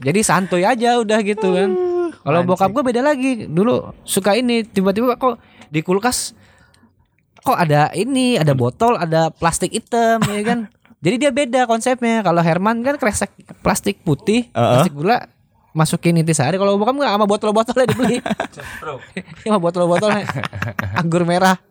[0.00, 1.95] Jadi santuy aja udah gitu kan
[2.26, 3.46] kalau bokap gue beda lagi.
[3.46, 5.38] Dulu suka ini tiba-tiba kok
[5.70, 6.34] di kulkas
[7.46, 10.58] kok ada ini ada botol ada plastik hitam ya kan?
[11.06, 12.26] Jadi dia beda konsepnya.
[12.26, 13.30] Kalau Herman kan kresek
[13.62, 15.30] plastik putih plastik gula
[15.76, 18.18] masukin intisari kalau bokap nggak sama botol-botolnya dibeli.
[18.82, 18.98] Bro.
[19.46, 20.26] sama botol-botolnya.
[20.98, 21.62] Anggur merah.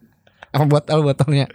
[0.56, 1.52] Sama botol-botolnya.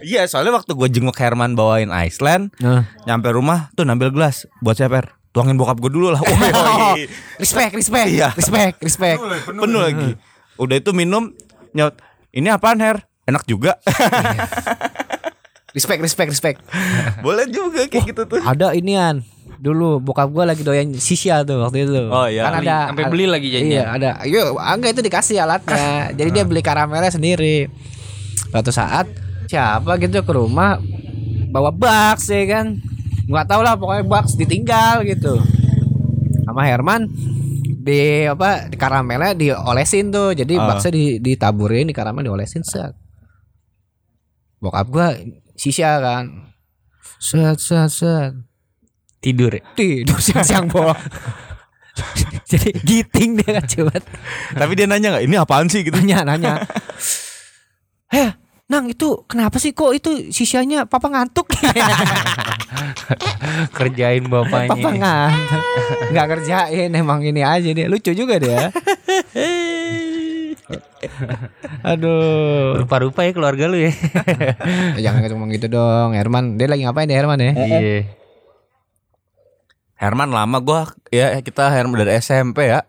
[0.00, 2.84] Iya, soalnya waktu gue jenguk Herman bawain Iceland, nah.
[3.06, 4.44] nyampe rumah tuh ngambil gelas.
[4.58, 5.23] Buat siapa?
[5.34, 6.22] Tuangin bokap gue dulu lah.
[6.24, 7.10] Woi, woi.
[7.42, 8.30] respect respect Iya.
[8.38, 9.18] respect respect
[9.50, 10.14] Penuh lagi.
[10.54, 11.34] Udah itu minum
[11.74, 11.98] nyaut.
[12.30, 13.02] Ini apaan Her?
[13.26, 13.74] Enak juga.
[15.74, 16.58] Respect, respect, respect.
[17.18, 18.38] Boleh juga kayak gitu tuh.
[18.38, 19.26] Ada inian.
[19.58, 21.98] Dulu bokap gua lagi doyan shisha tuh waktu itu.
[22.14, 22.46] Oh, iya.
[22.46, 23.74] Kan ada sampai beli lagi jadinya.
[23.74, 24.10] Iya, ada.
[24.22, 25.90] Ayo, enggak itu dikasih alatnya.
[26.18, 27.66] Jadi dia beli karamelnya sendiri.
[28.54, 29.10] Suatu saat
[29.50, 30.78] siapa gitu ke rumah
[31.50, 32.78] bawa box ya kan.
[33.24, 35.40] Nggak tahu lah pokoknya box ditinggal gitu.
[36.44, 37.08] Sama Herman
[37.84, 40.32] di apa di karamelnya diolesin tuh.
[40.32, 40.68] Jadi Ah.
[40.70, 42.92] boxnya di, ditaburin di karamel diolesin set.
[44.58, 45.16] Bokap gua
[45.54, 46.52] sisa kan.
[47.16, 48.32] Set set set
[49.18, 49.48] Tidur.
[49.50, 49.64] ya?
[49.72, 51.00] tidur siang-siang bolong.
[52.44, 53.96] Jadi giting dia kan coba
[54.52, 55.96] Tapi dia nanya nggak ini apaan sih gitu.
[55.96, 56.54] nanya nanya.
[58.12, 61.52] Heh, Nang itu kenapa sih kok itu sisanya papa ngantuk?
[63.76, 64.72] Kerjain bapaknya.
[64.72, 65.62] papa ngantuk.
[66.16, 67.92] Nggak kerjain emang ini aja dia.
[67.92, 68.72] Lucu juga dia.
[71.84, 72.80] Aduh.
[72.80, 73.92] Rupa-rupa ya keluarga lu ya.
[75.04, 76.16] Jangan ngomong gitu dong.
[76.16, 77.52] Herman, dia lagi ngapain ya Herman ya?
[77.52, 78.08] Iya.
[80.00, 82.88] Herman lama gua ya kita Herman dari SMP ya.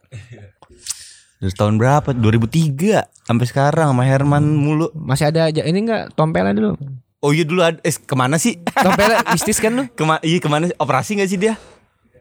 [1.45, 2.09] Dari tahun berapa?
[2.09, 4.89] 2003 sampai sekarang sama Herman mulu.
[4.97, 6.73] Masih ada aja ini enggak tompelnya dulu.
[7.21, 8.57] Oh iya dulu ada, eh ke mana sih?
[8.65, 9.85] Tompelnya mistis kan lu?
[9.97, 10.73] Kema iya ke mana?
[10.81, 11.53] Operasi nggak sih dia?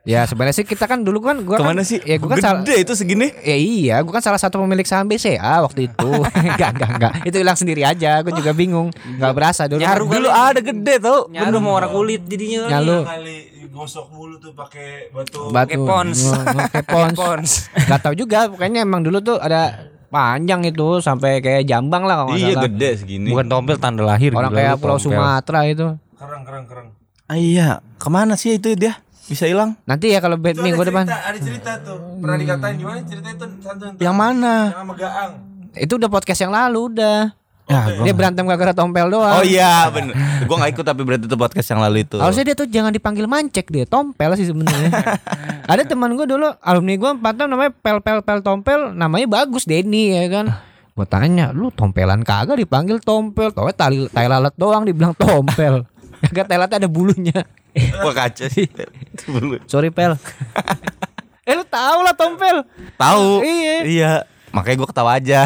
[0.05, 1.97] Ya sebenarnya sih kita kan dulu kan gua Ke mana kan, sih?
[2.05, 3.33] Ya gua kan salah Gede itu segini.
[3.41, 6.11] Ya iya, gue kan salah satu pemilik saham BCA waktu itu.
[6.53, 7.13] enggak, enggak, enggak.
[7.25, 8.21] Itu hilang sendiri aja.
[8.21, 8.93] Gue juga bingung.
[8.93, 9.81] Enggak berasa dulu.
[9.81, 11.33] Nyaru Dulu ada gede tau.
[11.33, 12.69] Nyaru mau warna kulit jadinya.
[12.69, 12.97] Nyalu.
[13.01, 13.37] kali
[13.73, 15.49] gosok mulu tuh pakai batu.
[15.49, 15.57] Batu.
[15.57, 16.19] Pakai pons.
[16.61, 17.17] Pakai pons.
[17.17, 17.51] Pons.
[17.89, 18.53] Gak tahu juga.
[18.53, 22.65] Pokoknya emang dulu tuh ada panjang itu sampai kayak jambang lah kalau Iya salah.
[22.69, 23.33] gede segini.
[23.33, 24.37] Bukan tompel tanda lahir.
[24.37, 25.17] Orang kayak Pulau tompel.
[25.17, 25.97] Sumatera itu.
[26.21, 26.89] Kerang kerang kerang.
[27.25, 29.01] Ah, iya, ke mana sih itu dia?
[29.25, 29.77] Bisa hilang?
[29.89, 31.09] Nanti ya kalau bed minggu depan.
[31.09, 32.21] ada cerita tuh.
[32.21, 33.97] Pernah dikatain gimana cerita itu santun.
[33.97, 34.55] Yang mana?
[34.69, 35.33] Yang sama Gaang.
[35.75, 37.19] Itu udah podcast yang lalu udah.
[37.65, 39.41] Ya, Dia berantem gara-gara tompel doang.
[39.41, 40.13] Oh iya bener
[40.45, 43.25] Gue gak ikut tapi berarti itu podcast yang lalu itu Harusnya dia tuh jangan dipanggil
[43.25, 44.93] mancek dia, tompel sih sebenarnya.
[45.73, 49.65] Ada teman gue dulu, alumni gue empat tahun namanya pel pel pel tompel, namanya bagus
[49.65, 50.53] Denny ya kan.
[50.93, 55.89] Gue tanya, lu tompelan kagak dipanggil tompel, tau tai, tai lalat doang dibilang tompel.
[56.25, 57.41] Kagak tai lalatnya ada bulunya.
[58.05, 58.65] Wah kacau sih
[59.15, 59.57] Itu dulu.
[59.69, 60.17] Sorry pel.
[61.49, 62.65] eh lu tau lah tompel.
[62.97, 63.77] Tahu Iya.
[63.85, 64.13] Iya
[64.55, 65.45] Makanya gue ketawa aja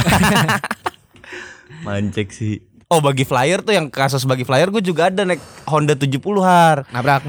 [1.83, 5.97] Mancek sih Oh bagi flyer tuh yang kasus bagi flyer gue juga ada naik Honda
[5.99, 7.25] 70 har Nabrak.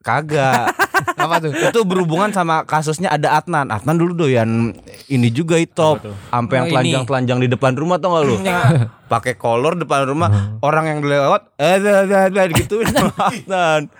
[0.00, 0.72] Kagak
[1.16, 1.50] Apa tuh?
[1.50, 4.74] Itu berhubungan sama kasusnya ada Adnan Adnan dulu doyan
[5.06, 8.36] ini juga itu Sampai yang Oh, telanjang-telanjang di depan rumah tau gak lu
[9.06, 12.80] Pakai kolor depan rumah Orang yang lewat Eh eh, eh, eh, gitu
[13.18, 13.90] Adnan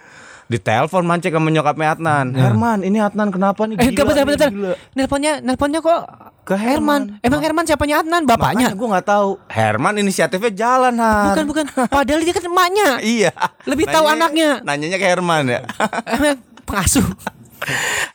[0.50, 4.18] di telepon mancek sama nyokapnya Adnan Herman ini Adnan kenapa nih Eh enggak Gila bentar
[4.18, 4.50] nih, bentar.
[4.50, 6.00] gila." Nelponnya nelponnya kok
[6.42, 7.22] Ke Herman.
[7.22, 8.74] Emang Herman siapanya Adnan bapaknya?
[8.74, 9.30] Makanya gue nggak tahu.
[9.46, 11.26] Herman inisiatifnya jalan Han.
[11.30, 11.64] Bukan bukan.
[11.86, 12.88] Padahal dia kan emaknya.
[12.98, 13.30] Iya.
[13.62, 14.58] Lebih tahu anaknya.
[14.66, 15.62] Nanyanya ke Herman ya.
[16.64, 17.06] Pengasuh.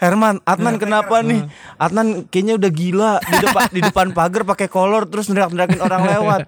[0.02, 1.46] Herman, Adnan kenapa nih?
[1.78, 6.42] Adnan kayaknya udah gila di depan di depan pagar pakai kolor terus neriak-neriakin orang lewat.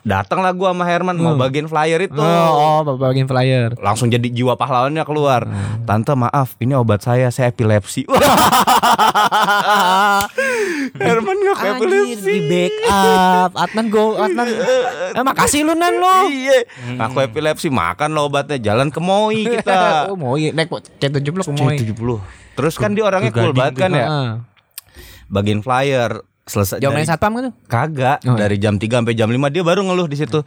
[0.00, 2.16] Datanglah gua sama Herman mau bagiin flyer itu.
[2.16, 3.76] Oh, oh bagian flyer.
[3.76, 5.44] Langsung jadi jiwa pahlawannya keluar.
[5.84, 8.08] Tante maaf, ini obat saya, saya epilepsi.
[11.00, 12.32] Herman Anjir epilepsi.
[12.32, 13.50] di backup.
[13.56, 14.48] Adnan go, Adnan.
[15.10, 16.30] Eh, makasih lu Nan lo.
[16.30, 16.62] Iya,
[17.02, 20.06] aku epilepsi makan lo obatnya jalan ke Moi kita.
[20.14, 20.70] oh, iya naik
[21.02, 21.74] C70 ke Moy.
[21.82, 22.22] C70.
[22.54, 24.06] Terus kan dia orangnya cool banget kan ya.
[24.06, 24.30] Heeh.
[25.26, 27.52] Bagiin flyer selesai Jawabnya dari- satpam tuh?
[27.64, 28.38] kagak Oh, iya.
[28.40, 30.42] dari jam 3 sampai jam 5 dia baru ngeluh di situ.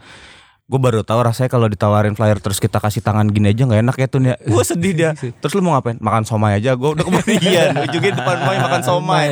[0.64, 3.96] Gue baru tahu rasanya kalau ditawarin flyer terus kita kasih tangan gini aja nggak enak
[3.96, 4.36] ya tuh ya.
[4.40, 5.12] Gue sedih dia.
[5.44, 5.96] Terus lu mau ngapain?
[5.98, 6.72] Makan somai aja.
[6.74, 7.76] Gue udah kebagian.
[7.84, 9.28] Ujungnya depan Moi makan somai.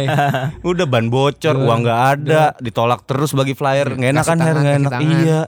[0.61, 3.87] Udah ban bocor, uang nggak ada, ditolak terus bagi flyer.
[3.89, 4.55] Nggak enak kan, Her?
[4.55, 4.91] nggak enak.
[4.99, 5.41] Iya.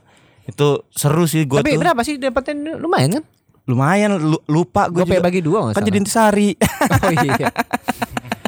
[0.45, 1.79] Itu seru sih gue Tapi tuh.
[1.79, 3.23] berapa sih dapetin lumayan kan?
[3.63, 5.85] Lumayan lu- lupa gue bagi dua Kan salah.
[5.85, 6.49] jadi intisari.
[6.95, 7.47] Oh iya.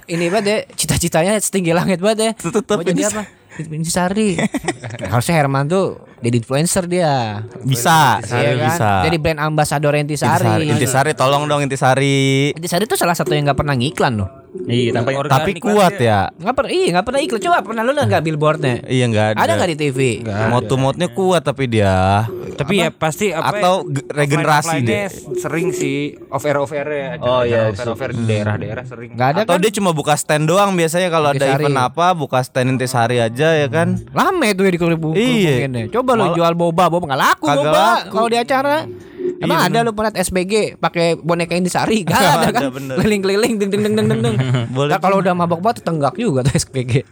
[0.05, 2.31] Ini banget ya cita-citanya setinggi langit banget ya.
[2.35, 3.23] Tetep Mau jadi ini- apa?
[3.55, 4.35] Intisari.
[5.11, 7.39] Harusnya Herman tuh jadi influencer dia.
[7.63, 8.67] bisa, Iya kan?
[8.67, 8.89] bisa.
[9.07, 10.43] Jadi brand ambassador Intisari.
[10.43, 10.67] Intisari.
[10.69, 12.51] Intisari tolong dong Intisari.
[12.51, 14.29] Intisari tuh salah satu yang nggak pernah ngiklan loh.
[14.65, 16.31] Iya, tanpa Tapi kuat ya.
[16.31, 17.41] Nggak pernah, iya nggak pernah iklan.
[17.41, 18.75] Coba pernah lu liat nggak billboardnya?
[18.83, 19.37] Iya enggak ada.
[19.37, 19.99] Ada nggak di TV?
[20.25, 22.25] Motu-motnya kuat tapi dia.
[22.55, 25.11] Tapi ya pasti apa Atau ge- regenerasi deh.
[25.35, 29.53] sering sih over over ya Oh, iya, over over di daerah-daerah sering Nggak ada Atau
[29.53, 29.61] kan?
[29.61, 33.67] dia cuma buka stand doang biasanya kalau ada event apa buka stand Intisari aja ya
[33.67, 33.99] kan.
[34.09, 35.67] Lame tuh ya di kerupuk Iya.
[35.91, 38.87] Coba lu jual boba, boba nggak laku boba kalau di acara.
[39.35, 42.07] Emang ada lu pernah SBG pakai boneka Intisari?
[42.07, 42.71] Gak ada kan?
[42.71, 44.35] Keliling-keliling deng deng deng deng deng deng.
[44.75, 47.03] Boleh Ntar kalau udah mabok banget tenggak juga tuh SPG.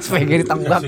[0.00, 0.80] SPG ditenggak.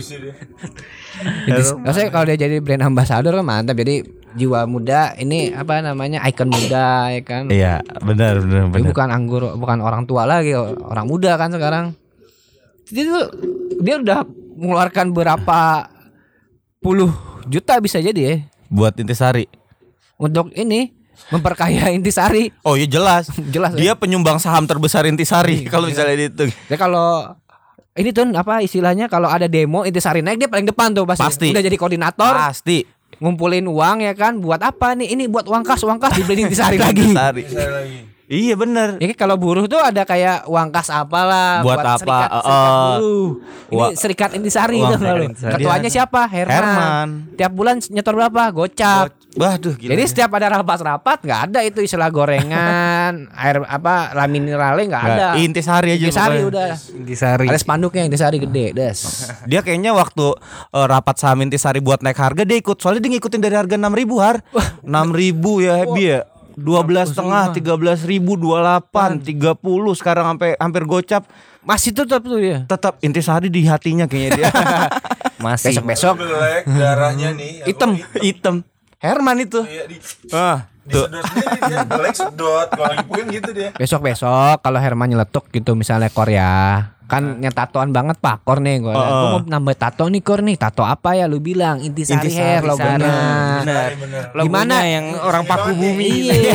[1.85, 3.77] Maksudnya kalau dia jadi brand ambassador kan mantap.
[3.77, 4.05] Jadi
[4.37, 7.43] jiwa muda ini apa namanya ikon muda ya kan.
[7.49, 8.89] Iya, benar benar Dia benar.
[8.89, 11.93] bukan anggur, bukan orang tua lagi, orang muda kan sekarang.
[12.89, 13.25] Jadi tuh
[13.83, 14.25] dia udah
[14.57, 15.87] mengeluarkan berapa
[16.81, 17.11] puluh
[17.49, 18.37] juta bisa jadi ya
[18.69, 19.49] Buat intisari.
[20.19, 20.93] untuk ini
[21.31, 22.51] memperkaya Intisari.
[22.63, 23.31] Oh iya jelas.
[23.55, 23.79] Jelas ya.
[23.79, 26.51] Dia penyumbang saham terbesar intisari kalau misalnya dihitung.
[26.67, 27.35] Ya kalau
[27.95, 31.25] ini tuh apa istilahnya kalau ada demo Intisari naik dia paling depan tuh pasti.
[31.25, 31.49] Pasti.
[31.51, 32.87] Udah jadi koordinator, Pasti.
[33.19, 35.19] ngumpulin uang ya kan buat apa nih?
[35.19, 37.11] Ini buat uang kas, uang kas dibeli Intisari lagi.
[37.11, 37.43] Intisari.
[37.47, 38.18] Lagi.
[38.29, 39.01] Iya benar.
[39.01, 41.97] Ya kalau buruh tuh ada kayak uang kas apalah Buat apa?
[41.97, 43.29] serikat, Eh, serikat buruh.
[43.69, 45.25] Ini Wa- serikat Intisari serikat lalu.
[45.33, 46.21] Ketuanya siapa?
[46.29, 46.53] Herman.
[46.53, 47.09] Herman.
[47.41, 48.43] Tiap bulan nyetor berapa?
[48.53, 49.17] Gocap.
[49.33, 49.97] Waduh gila.
[49.97, 55.27] Jadi setiap ada rapat-rapat nggak ada itu istilah gorengan, air apa lah mineralnya nggak ada.
[55.39, 56.69] Intisari aja Intisari udah.
[56.75, 57.47] Intisari.
[57.49, 58.99] Ada spanduknya Intisari gede, des.
[59.49, 60.37] Dia kayaknya waktu
[60.75, 62.77] eh, rapat saham intisari buat naik harga dia ikut.
[62.77, 64.37] Soalnya dia ngikutin dari harga 6000 har.
[64.85, 66.21] 6000 ya Happy ya.
[66.59, 71.23] 12 setengah, 13 ribu, 28, 30 sekarang sampai hampir gocap.
[71.63, 72.67] Masih tetap tuh dia.
[72.67, 74.47] Tetap intisari di hatinya kayaknya dia.
[75.45, 75.71] Masih.
[75.71, 77.63] Besok-besok Belek darahnya nih.
[77.63, 78.55] hitam, hitam.
[78.99, 79.63] Herman itu.
[79.63, 79.97] Iya di
[80.35, 81.07] Ah, tuh.
[81.71, 81.87] dia.
[81.87, 82.67] Belek sedot.
[82.75, 82.95] Kalau
[83.31, 83.71] gitu dia.
[83.79, 86.98] besok-besok kalau Herman nyeletuk gitu misalnya Kor ya.
[87.09, 88.93] Kan yang tatoan banget Pak Kor nih gue.
[88.93, 89.29] Heeh.
[89.33, 90.61] mau nambah tato nih Kor nih.
[90.61, 91.81] Tato apa ya lu bilang?
[91.81, 93.65] Intisari, hair logonya.
[93.65, 93.91] Benar.
[93.97, 94.23] bener.
[94.37, 94.77] Gimana?
[94.85, 96.11] Yang orang paku bumi.
[96.29, 96.53] Iya.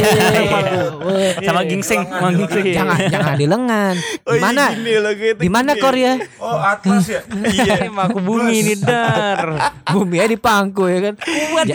[1.42, 2.06] Sama gingseng,
[2.70, 3.96] jangan jangan di lengan.
[4.24, 4.64] Oh, Di mana?
[4.70, 5.82] iya, gini logo itu Di mana gini.
[5.82, 6.14] Kor ya?
[6.38, 7.22] Oh Atlas ya.
[7.26, 9.74] Iya, paku bumi ini dar.
[9.90, 11.14] Bumi ya di pangku ya kan.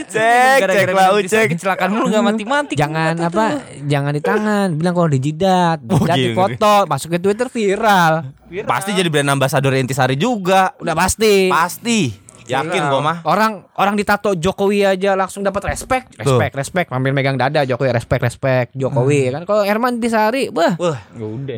[0.06, 1.46] Cek, cek lah, cek.
[1.50, 2.74] Kecelakaan mulu gak mati-mati.
[2.78, 3.58] jangan apa?
[3.82, 4.68] Jangan di tangan.
[4.78, 8.38] Bilang kalau di jidat, Oh, jidat dipoto, masuk ke Twitter viral.
[8.68, 10.76] Pasti jadi brand ambassador intisari juga.
[10.78, 11.48] Udah pasti.
[11.48, 12.28] Pasti.
[12.48, 13.16] Yakin gua mah.
[13.28, 16.24] Orang orang ditato Jokowi aja langsung dapat respect, Tuh.
[16.24, 19.44] respect, respect, sambil megang dada Jokowi, respect, respect, Jokowi kan.
[19.44, 20.96] Kalau Herman Disari, wah, Wah,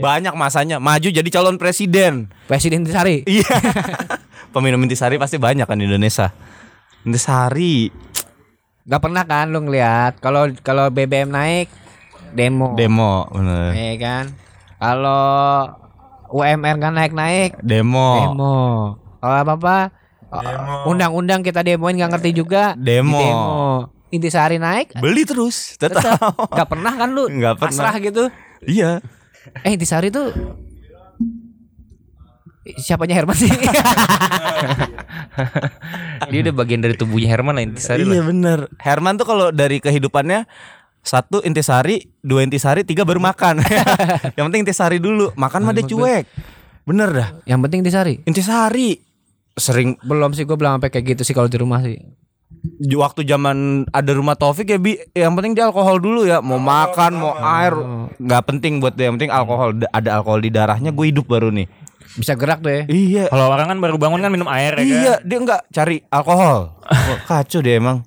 [0.03, 2.27] banyak masanya maju jadi calon presiden.
[2.51, 3.23] Presiden Disari.
[3.31, 3.47] Iya.
[4.51, 6.35] Peminum intisari pasti banyak kan di Indonesia.
[7.07, 7.87] Intisari
[8.91, 11.71] Gak pernah kan lu ngeliat kalau kalau BBM naik
[12.35, 12.75] demo.
[12.75, 13.71] demo, bener.
[13.71, 14.25] Ya kan?
[14.83, 15.23] Kalau
[16.31, 18.11] UMR kan naik-naik Demo.
[18.31, 18.59] demo.
[19.19, 19.77] Kalau apa-apa
[20.31, 20.87] Demo.
[20.87, 23.19] undang-undang kita demoin nggak ngerti juga Demo.
[23.19, 23.61] di demo.
[24.11, 26.03] Intisari naik Beli terus, tetap.
[26.03, 27.71] tetap nggak pernah kan lu Nggak pernah.
[27.71, 28.27] pasrah gitu.
[28.63, 28.99] iya.
[29.61, 30.31] Eh Intisari tuh
[32.77, 33.51] siapanya Herman sih?
[36.31, 38.27] Dia udah bagian dari tubuhnya Herman lah Intisari iya lah.
[38.27, 38.59] bener.
[38.79, 40.45] Herman tuh kalau dari kehidupannya
[41.01, 43.65] satu intisari, dua intisari, tiga baru makan.
[44.37, 45.33] Yang penting intisari dulu.
[45.35, 46.25] Makan mah dia cuek.
[46.83, 47.29] Bener dah.
[47.45, 48.15] Yang penting Intisari.
[48.25, 48.89] Intisari
[49.53, 52.01] sering Belum sih gue belum sampai kayak gitu sih kalau di rumah sih.
[52.93, 57.13] waktu zaman ada rumah Taufik ya bi yang penting dia alkohol dulu ya mau makan
[57.15, 57.73] mau air
[58.17, 61.65] nggak penting buat dia yang penting alkohol ada alkohol di darahnya gue hidup baru nih
[62.11, 62.85] Bisa gerak deh.
[62.85, 64.85] iya Kalau orang kan baru bangun kan minum air ya kan.
[64.85, 68.05] iya dia nggak cari alkohol Wah, kacau dia emang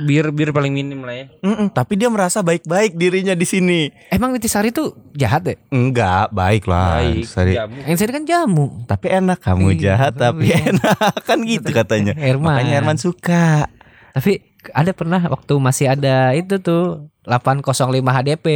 [0.00, 1.26] Bir bir paling minim lah ya.
[1.40, 5.58] Mm-mm, tapi dia merasa baik-baik dirinya di sini Emang Intisari tuh jahat deh.
[5.68, 7.22] enggak baik lah Baik.
[7.22, 7.52] Intisari.
[7.52, 7.76] Jamu.
[7.82, 8.66] Intisari kan jamu.
[8.84, 9.80] tapi enak kamu Iya.
[9.84, 10.96] jahat tapi enak
[11.28, 12.48] kan gitu katanya Herman.
[12.54, 13.68] makanya Herman suka
[14.10, 18.46] Tapi ada pernah waktu masih ada itu tuh 805 HDP.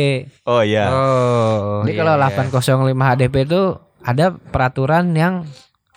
[0.43, 1.85] oh iya Oh.
[1.85, 2.89] Jadi iya, kalau iya.
[2.89, 3.63] 805 HDP itu
[4.01, 5.45] ada peraturan yang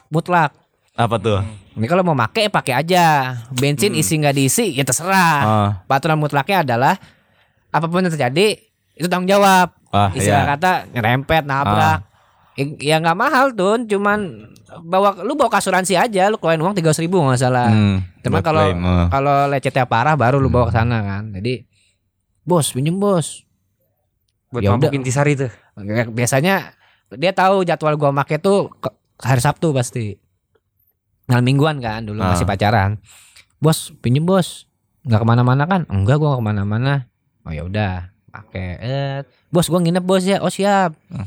[0.07, 0.51] mutlak.
[0.93, 1.39] apa tuh
[1.75, 3.35] Ini kalau mau pakai pakai aja.
[3.51, 5.37] Bensin isi nggak diisi ya terserah.
[5.43, 5.69] Ah.
[5.85, 6.95] Peraturan mutlaknya adalah
[7.69, 8.55] apa pun yang terjadi
[8.95, 9.75] itu tanggung jawab.
[9.91, 10.51] Ah, Istilah iya.
[10.55, 11.99] kata nyerempet, nabrak.
[12.55, 14.47] Ya- Ya nggak mahal tuh, cuman
[14.81, 17.67] bawa lu bawa asuransi aja, lu keluarin uang tiga ribu nggak salah.
[17.67, 19.07] Hmm, Cuman kalau ah.
[19.11, 21.35] kalau lecetnya parah baru lu bawa ke sana kan.
[21.35, 21.67] Jadi
[22.41, 23.43] bos pinjem bos.
[24.47, 25.51] buat Ya tuh.
[26.15, 26.71] Biasanya
[27.11, 28.71] dia tahu jadwal gua make tuh
[29.19, 30.15] hari Sabtu pasti.
[31.25, 32.33] Malam mingguan kan dulu Ah.
[32.33, 33.01] masih pacaran.
[33.57, 34.69] Bos pinjem bos.
[35.03, 35.81] Nggak ke mana-mana kan?
[35.87, 36.93] Enggak gua nggak ke mana-mana.
[37.43, 38.69] Oh ya udah pakai.
[38.77, 39.17] Eh,
[39.49, 40.41] bos gua nginep bos ya.
[40.41, 40.93] Oh siap.
[41.09, 41.25] Hmm.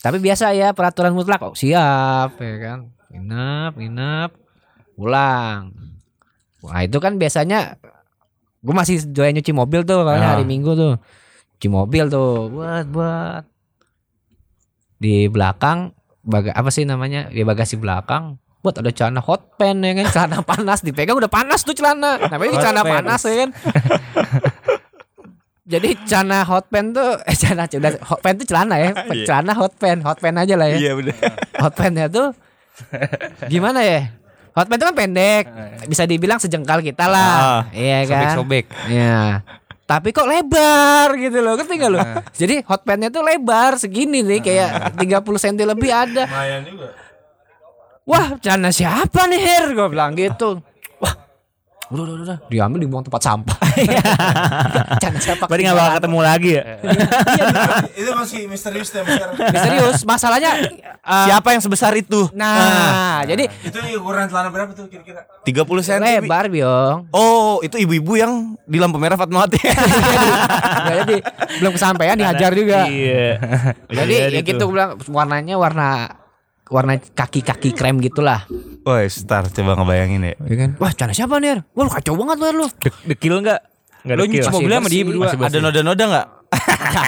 [0.00, 1.42] Tapi biasa ya peraturan mutlak.
[1.42, 2.78] Oh siap ya kan.
[3.10, 4.30] Nginep, nginep,
[4.94, 5.74] pulang.
[6.60, 7.74] Wah itu kan biasanya
[8.60, 10.36] gue masih doyan nyuci mobil tuh kalau Ah.
[10.36, 11.00] hari Minggu tuh.
[11.56, 13.42] Cuci mobil tuh buat buat
[14.96, 20.04] di belakang baga apa sih namanya di bagasi belakang buat ada celana hot pen ya
[20.04, 20.06] kan?
[20.12, 22.20] Celana panas dipegang udah panas tuh celana.
[22.28, 23.50] Namanya celana panas ya kan?
[25.70, 28.90] Jadi celana hot pen tuh eh celana udah hot pen tuh celana ya.
[29.28, 30.76] Celana hot pen hot pen aja lah ya.
[30.76, 31.16] Iya bener.
[31.56, 32.36] hot pennya tuh
[33.48, 34.12] gimana ya?
[34.52, 35.44] Hot pen itu kan pendek
[35.88, 37.64] bisa dibilang sejengkal kita lah.
[37.72, 38.36] Iya kan?
[38.36, 38.66] Sobek-sobek.
[38.92, 39.40] Iya.
[39.90, 41.98] Tapi kok lebar gitu loh, ngerti gak lo?
[42.30, 46.30] Jadi hot pen-nya tuh lebar segini nih kayak 30 cm lebih ada.
[46.30, 47.09] Lumayan juga.
[48.10, 49.64] Wah, celana siapa nih Her?
[49.70, 50.58] Gue bilang gitu.
[50.98, 51.14] Wah,
[51.94, 53.58] udah udah udah, diambil dibuang tempat sampah.
[55.02, 55.46] celana siapa?
[55.46, 56.64] Berarti gak bakal ketemu lagi ya
[58.00, 59.36] itu masih misterius deh sekarang.
[59.54, 60.50] Serius, masalahnya
[61.04, 62.26] uh, Siapa yang sebesar itu?
[62.32, 65.28] Nah, jadi itu ukuran celana berapa tuh kira-kira?
[65.44, 66.04] 30 cm.
[66.24, 67.06] lebar biong.
[67.12, 69.60] Oh, itu ibu-ibu yang di lampu merah Fatmawati.
[70.84, 71.16] Nggak jadi
[71.60, 72.88] belum kesampaian dihajar juga.
[72.88, 73.38] Iya
[73.88, 76.20] Jadi ya gitu bilang warnanya warna
[76.70, 78.46] warna kaki-kaki krem gitulah.
[78.80, 80.34] Woi, star coba ngebayangin ya.
[80.40, 80.70] Ya kan?
[80.78, 81.60] Wah, celana siapa nih?
[81.74, 82.48] Wah, lu kacau banget lu.
[82.56, 82.66] lu.
[82.80, 83.60] Dek- Dekil gak?
[84.00, 85.26] Gak Lu dekil nyuci mobilnya sama dia berdua.
[85.28, 86.26] Ada noda-noda nggak?
[86.50, 87.06] Enggak,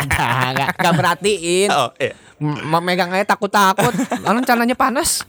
[0.53, 1.69] enggak, enggak merhatiin.
[1.73, 2.13] Oh, iya.
[2.43, 3.95] M- megang aja takut-takut.
[4.21, 5.23] Lalu celananya panas.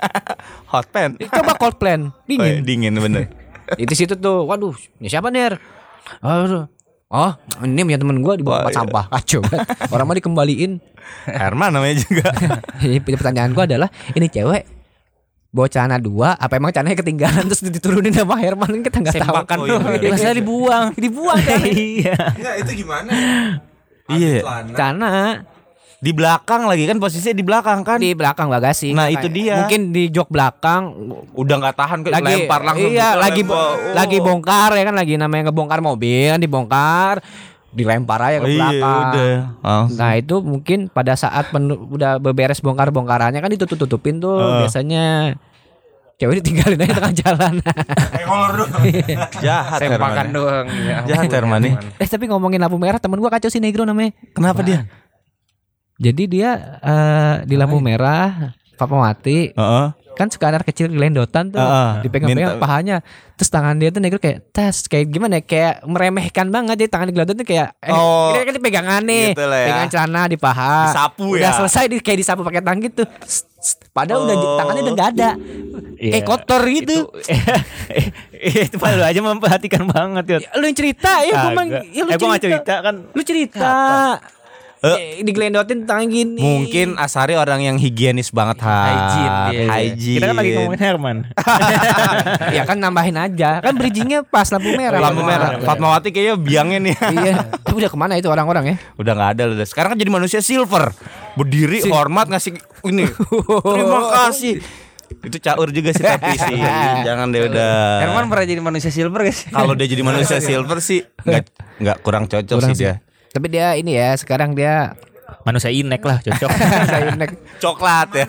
[0.68, 1.16] Hot pen.
[1.24, 2.92] Coba cold plan, Oh, iya, dingin.
[2.92, 3.30] dingin bener.
[3.80, 5.56] Itu situ tuh, waduh, ini siapa nih?
[6.20, 6.68] Aduh.
[7.14, 7.30] Oh,
[7.62, 8.76] ini punya temen gue di Wah, bawah iya.
[8.76, 9.06] sampah.
[9.08, 9.46] Kacau.
[9.46, 9.70] banget.
[9.88, 10.72] Orang mah dikembaliin.
[11.30, 12.26] Herman namanya juga.
[12.82, 14.66] Jadi pertanyaan gue adalah, ini cewek
[15.54, 19.30] bawa celana dua, apa emang celananya ketinggalan terus diturunin sama Herman kan kita nggak tahu.
[19.30, 19.80] Sempakan Oh, tuh.
[19.94, 20.10] iya.
[20.10, 20.86] Masa dibuang.
[20.98, 21.60] dibuang kan?
[21.70, 23.30] Iya Enggak, itu gimana ya?
[24.10, 24.34] Iya.
[24.74, 25.14] Celana.
[26.04, 27.96] Di belakang lagi kan posisinya di belakang kan.
[27.96, 28.92] di belakang bagasi.
[28.92, 29.64] Nah, itu dia.
[29.64, 30.92] Mungkin di jok belakang
[31.32, 32.92] Udah nggak tahan ke lagi lempar langsung.
[32.92, 33.56] iya gitu, lagi lempar.
[33.56, 33.94] Oh.
[33.94, 37.16] lagi bongkar ya kan lagi namanya ngebongkar mobil kan dibongkar
[37.72, 39.34] dilempar aja ke Oh, iya, belakang udah.
[39.64, 39.86] Oh.
[39.90, 41.50] nah itu mungkin pada saat
[41.90, 44.60] udah beberes bongkar bongkarannya kan ditutup tutupin tuh Uh.
[44.62, 45.34] biasanya
[46.16, 48.84] cewek ditinggalin aja tengah jalan Kayak doang.
[49.44, 50.28] Jahat Sempakan Herman.
[50.30, 50.66] doang.
[50.70, 51.26] Ya Jahat
[51.60, 51.74] nih.
[51.98, 54.86] eh tapi ngomongin lampu merah temen gua kacau si negro namanya Kenapa dia?
[56.04, 59.88] Jadi dia eh, di lampu merah Fatmawati Heeh.
[60.14, 61.58] kan suka anak kecil gelendotan tuh.
[61.58, 62.04] Heeh.
[62.04, 62.98] dipegang-pegang Minta- pahanya.
[63.34, 67.08] Terus tangan dia tuh negro kayak tas kayak gimana ya, kayak meremehkan banget jadi tangan
[67.08, 69.26] digelodotin tuh kayak eh Oh, kan dipegangan nih.
[69.32, 69.66] Gitu ya.
[69.66, 71.56] pegang celana di paha Disapu udah ya.
[71.56, 73.04] selesai di, kayak disapu pakai tangan gitu.
[73.90, 74.54] Padahal udah Oh.
[74.56, 75.30] tangannya udah nggak ada.
[75.96, 76.12] Iya.
[76.12, 76.98] kayak kotor gitu.
[78.36, 81.82] Itu padahal lu aja memperhatikan banget ya Ya, lu yang cerita ya gua mang ya,
[81.82, 82.74] lu Eh gua gak cerita.
[82.82, 82.96] kan.
[83.08, 83.66] Lu cerita.
[83.66, 84.16] Eh.
[84.84, 88.76] Eh, digelendotin tangan gini Mungkin Asari orang yang higienis banget ha.
[88.84, 89.64] Hygiene, iya.
[89.72, 90.20] Hygiene.
[90.20, 91.18] Kita kan lagi ngomongin Herman
[92.60, 95.64] ya kan nambahin aja kan bridgingnya pas lampu merah lampu merah.
[95.64, 96.96] Fatmawati kayaknya biangnya nih.
[97.16, 99.66] iya tapi udah ke mana itu orang-orang ya Udah nggak ada udah.
[99.66, 100.92] Sekarang kan jadi manusia silver.
[101.40, 103.08] Berdiri hormat ngasih ini.
[103.80, 104.60] Terima kasih.
[105.24, 106.60] Itu caur juga sih tapi sih.
[107.08, 108.04] Jangan deh udah.
[108.04, 109.48] Herman pernah jadi manusia silver guys.
[109.48, 111.44] Kalau dia jadi manusia silver sih nggak
[111.80, 113.00] nggak kurang cocok Kurang sih dia.
[113.34, 114.94] Tapi dia ini ya sekarang dia
[115.44, 116.50] Manusia inek lah cocok
[116.94, 118.28] saya naik Coklat ya.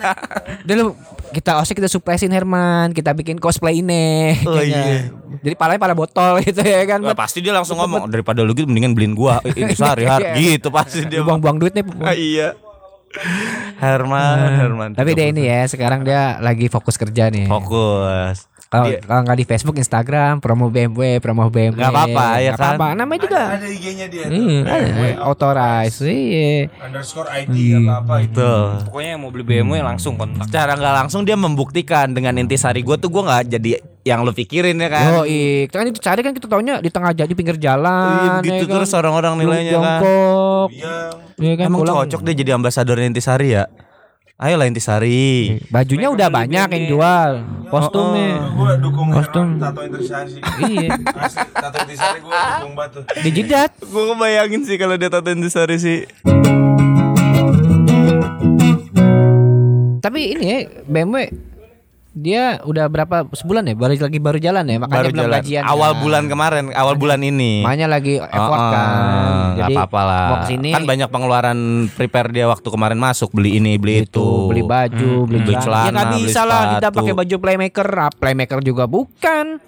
[0.67, 0.85] Udah lu
[1.31, 4.39] kita osek kita surprisein Herman, kita bikin cosplay ini.
[4.47, 5.11] Oh, iya.
[5.43, 7.03] Jadi palanya pala botol gitu ya kan.
[7.03, 10.71] Wah, pasti dia langsung ngomong daripada lu gitu mendingan beliin gua ini sehari hari gitu
[10.71, 11.23] pasti dia.
[11.23, 11.83] buang-buang duit nih.
[12.03, 12.49] Ah, iya.
[13.79, 14.89] Herman, Herman.
[14.91, 17.47] Tapi dia ini ya, sekarang dia lagi fokus kerja nih.
[17.47, 18.47] fokus.
[18.65, 21.77] Kalau Dia- kalau nggak di Facebook, Instagram, promo BMW, promo BMW.
[21.77, 22.65] Nggak apa-apa, ya Nggak kan?
[22.67, 22.87] apa-apa.
[22.93, 23.43] Namanya juga.
[23.53, 24.23] Ada IG-nya dia.
[24.25, 24.33] tuh.
[24.35, 25.21] Iya, ada.
[25.23, 25.97] authorize.
[26.01, 26.73] Iya.
[26.81, 28.35] Underscore ID apa apa itu.
[28.35, 28.65] Tuh.
[28.83, 30.45] Pokoknya yang mau beli BMW langsung kontak.
[30.45, 33.69] Secara nggak langsung dia membuktikan dengan intisari gue tuh gue nggak jadi
[34.01, 35.05] yang lu pikirin ya kan.
[35.07, 35.65] Yo, iya.
[35.67, 38.41] Kan itu cari kan kita taunya di tengah jadi pinggir Iya, jalan.
[38.41, 38.73] gitu ya kan?
[38.75, 39.99] terus orang-orang nilainya kan.
[40.01, 40.67] Jongkok.
[40.73, 40.95] Iya.
[41.35, 41.95] Iya kan Emang pulang.
[42.01, 43.65] cocok dia jadi ambasador Intisari ya.
[44.35, 45.63] Ayolah Intisari.
[45.71, 47.31] Bajunya udah banyak yang jual.
[47.71, 48.51] Kostumnya.
[48.51, 49.55] Gue dukung Kostum.
[49.63, 50.43] Tato intisari.
[50.75, 50.91] Iya.
[51.55, 52.99] Tato intisari gue dukung batu.
[53.23, 53.71] Di jidat.
[53.79, 56.03] gue kebayangin sih kalau dia tato Intisari sih.
[60.03, 61.31] Tapi ini ya BMW
[62.15, 65.35] dia udah berapa sebulan ya baru lagi baru jalan ya makanya Baru belum jalan.
[65.37, 67.59] gajian Awal bulan kemarin, awal bulan ini.
[67.59, 68.87] makanya lagi effort Oh, kan
[69.53, 70.23] nggak apa-apa lah.
[70.25, 71.59] mau ke sini Kan banyak pengeluaran
[71.91, 74.27] prepare dia waktu kemarin masuk beli ini beli itu itu.
[74.47, 75.83] beli baju beli, beli celana.
[75.83, 79.45] ya nggak beli bisa lah kita pakai baju playmaker ah, playmaker juga bukan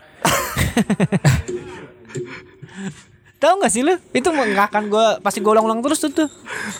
[3.38, 3.94] Tahu gak sih lu?
[4.12, 6.30] Itu nggak akan gue pasti gue ulang-ulang terus tuh tuh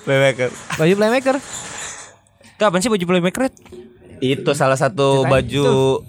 [0.02, 0.50] Playmaker.
[0.74, 1.36] baju playmaker.
[2.50, 3.54] Itu apaan sih baju playmaker?
[4.20, 6.02] Itu salah satu baju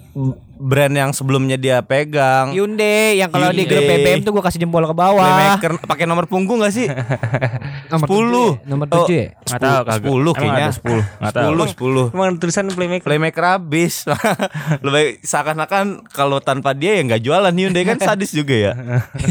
[0.59, 2.51] brand yang sebelumnya dia pegang.
[2.51, 3.79] Hyundai yang kalau di grup.
[3.79, 5.23] BBM tuh gua kasih jempol ke bawah.
[5.23, 6.91] Playmaker pakai nomor punggung gak sih?
[7.91, 8.11] Nomor 10.
[8.11, 8.53] tujuh ya?
[8.67, 9.27] Nomor Oh, 7 ya?
[9.39, 10.03] Nggak tahu kagak.
[10.03, 10.61] 10 Emang kayaknya.
[10.61, 10.83] ada 10.
[10.99, 11.49] Nggak tahu.
[11.49, 12.13] 10 10.
[12.13, 13.05] Emang tulisan playmaker.
[13.07, 13.93] Playmaker habis.
[14.85, 18.73] Lebih seakan-akan kalau tanpa dia ya nggak jualan Hyundai kan sadis juga ya.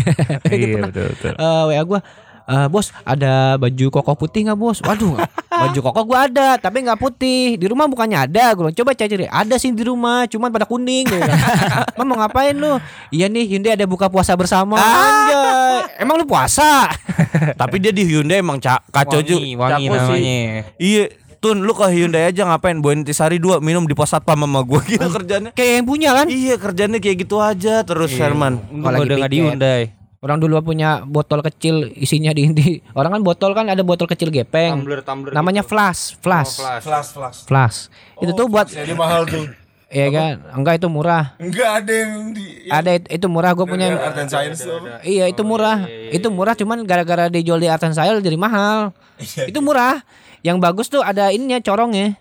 [0.50, 1.32] iya betul betul.
[1.36, 2.00] Eh, WA gua
[2.48, 4.80] "Eh, bos ada baju koko putih nggak bos?
[4.80, 5.20] Waduh
[5.68, 9.28] baju koko gua ada tapi nggak putih di rumah bukannya ada gue bilang, coba cari
[9.28, 11.20] ada sih di rumah cuman pada kuning gitu.
[12.00, 12.80] Mam mau ngapain lu?
[13.12, 14.80] Iya nih Hyundai ada buka puasa bersama.
[14.80, 16.00] Anjay.
[16.00, 16.88] Emang lu puasa?
[17.60, 19.44] Tapi dia di Hyundai emang ca- kacau juga.
[19.44, 20.38] Wangi, wangi namanya.
[20.78, 21.04] Iya,
[21.38, 22.82] Tun lu ke Hyundai aja ngapain?
[22.82, 25.50] Bawain intisari dua minum di pos satpam sama gua gitu kerjanya.
[25.54, 26.26] Kayak yang punya kan?
[26.26, 28.58] Iya kerjanya kayak gitu aja terus Herman.
[28.58, 29.38] Untung Kalau lagi udah nggak di.
[29.38, 29.82] Hyundai.
[30.18, 32.82] Orang dulu punya botol kecil isinya di inti.
[32.90, 34.82] Orang kan botol kan ada botol kecil gepeng.
[35.06, 37.38] tumbler Namanya flash, flash, Flash flash.
[37.46, 37.78] flash.
[38.18, 39.46] Itu tuh buat Jadi mahal tuh.
[39.88, 40.32] Iya kan?
[40.52, 41.38] Enggak itu murah.
[41.38, 43.94] Enggak ada yang di Ada it- itu murah gue punya.
[43.94, 45.00] Art and Science apa?
[45.00, 45.86] Iya itu murah.
[46.10, 48.90] Itu murah cuman gara-gara dijual di Art and Sale jadi mahal.
[49.22, 50.02] itu murah.
[50.42, 52.18] Yang bagus tuh ada ininya corongnya.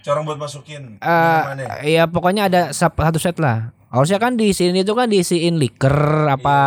[0.00, 0.96] Corong buat masukin.
[0.96, 1.66] Minumannya.
[1.84, 3.75] iya pokoknya ada satu set lah.
[3.86, 5.94] Harusnya kan di sini itu kan diisiin liker
[6.28, 6.58] apa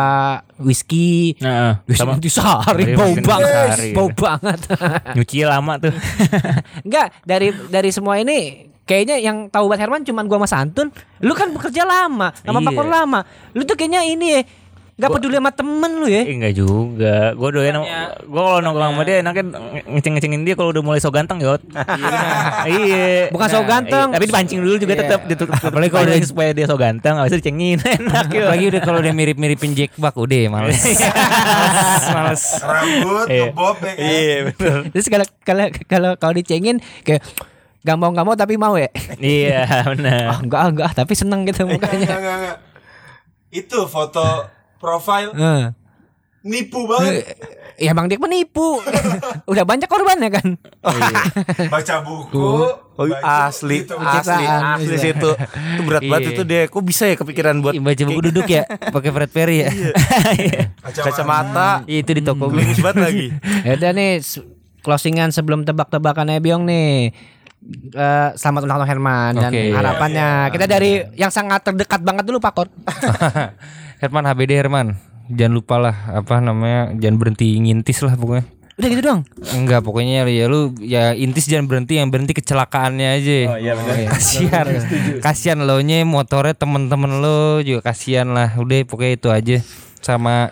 [0.56, 1.36] whisky.
[1.38, 4.58] Nah, Sama sama disari Iya, bau mungkin banget, bau banget.
[5.16, 5.92] nyuci lama tuh.
[6.88, 10.88] Enggak, dari dari semua ini kayaknya yang tahu buat Herman cuman gua sama Santun.
[11.20, 12.66] Lu kan bekerja lama, sama Iya.
[12.72, 13.20] Pakor lama.
[13.52, 14.40] Lu tuh kayaknya ini ya
[15.00, 17.32] Gak peduli sama temen lu ya Eh enggak juga.
[17.32, 17.80] Gue doyan
[18.28, 19.44] gua kalau nongkrong sama dia enaknya
[19.88, 21.64] ngeceng-ngecengin dia kalau udah mulai so ganteng, Yot.
[22.76, 23.32] iya.
[23.32, 24.12] Bukan so ganteng.
[24.12, 25.56] Iya, Tapi dipancing dulu juga tetap ditutup.
[25.56, 28.44] Apalagi kalau udah supaya dia so ganteng, habis itu dicengin enak Yot.
[28.44, 30.76] Apalagi udah kalau udah mirip-miripin Jack Buck udah males.
[32.14, 32.44] males.
[32.60, 34.04] Rambut, ngebob ya kan.
[34.04, 34.78] Iya betul.
[34.92, 37.24] Terus kalau kalau kalau kalau dicengin kayak
[37.80, 40.24] gak mau gak mau tapi mau ya Iya, benar.
[40.28, 42.56] ah, enggak enggak tapi seneng gitu Enggak, mukanya enggak, enggak, enggak.
[43.50, 44.44] Itu foto
[44.80, 45.64] profile Heeh.
[46.40, 47.36] nipu banget.
[47.76, 48.80] ya bang Dik menipu
[49.50, 50.56] udah banyak korbannya kan
[51.68, 52.48] Baca buku.
[52.96, 53.96] Oh, baca asli, gitu.
[53.96, 55.00] asli, asli bisa.
[55.02, 55.30] situ.
[55.32, 56.30] Itu berat banget Iya.
[56.30, 56.64] itu deh.
[56.66, 59.68] Kok bisa ya kepikiran buat Baca buku duduk ya, pakai Fred Perry ya.
[61.00, 61.84] kacamata?
[61.84, 62.60] Iya, itu di toko gue.
[62.60, 63.26] Gelimis banget lagi.
[63.66, 64.10] ya udah nih
[64.80, 67.12] closingan sebelum tebak-tebakannya Biong nih
[67.92, 69.68] Eh, selamat ulang tahun Herman dan Oke.
[69.68, 72.72] harapannya kita dari yang sangat terdekat banget dulu Pak Kor
[74.00, 74.96] Herman HBD Herman.
[75.28, 78.48] Jangan lupa lah apa namanya, jangan berhenti ngintis lah pokoknya.
[78.80, 79.22] udah gitu doang
[79.52, 83.38] Enggak, pokoknya ya lu ya intis jangan berhenti, yang berhenti kecelakaannya aja.
[83.52, 84.08] Oh iya benar.
[84.16, 84.66] kasihan.
[85.20, 88.56] kasihan lo nya motornya temen-temen lo juga kasihan lah.
[88.56, 89.56] Udah pokoknya itu aja
[90.00, 90.48] sama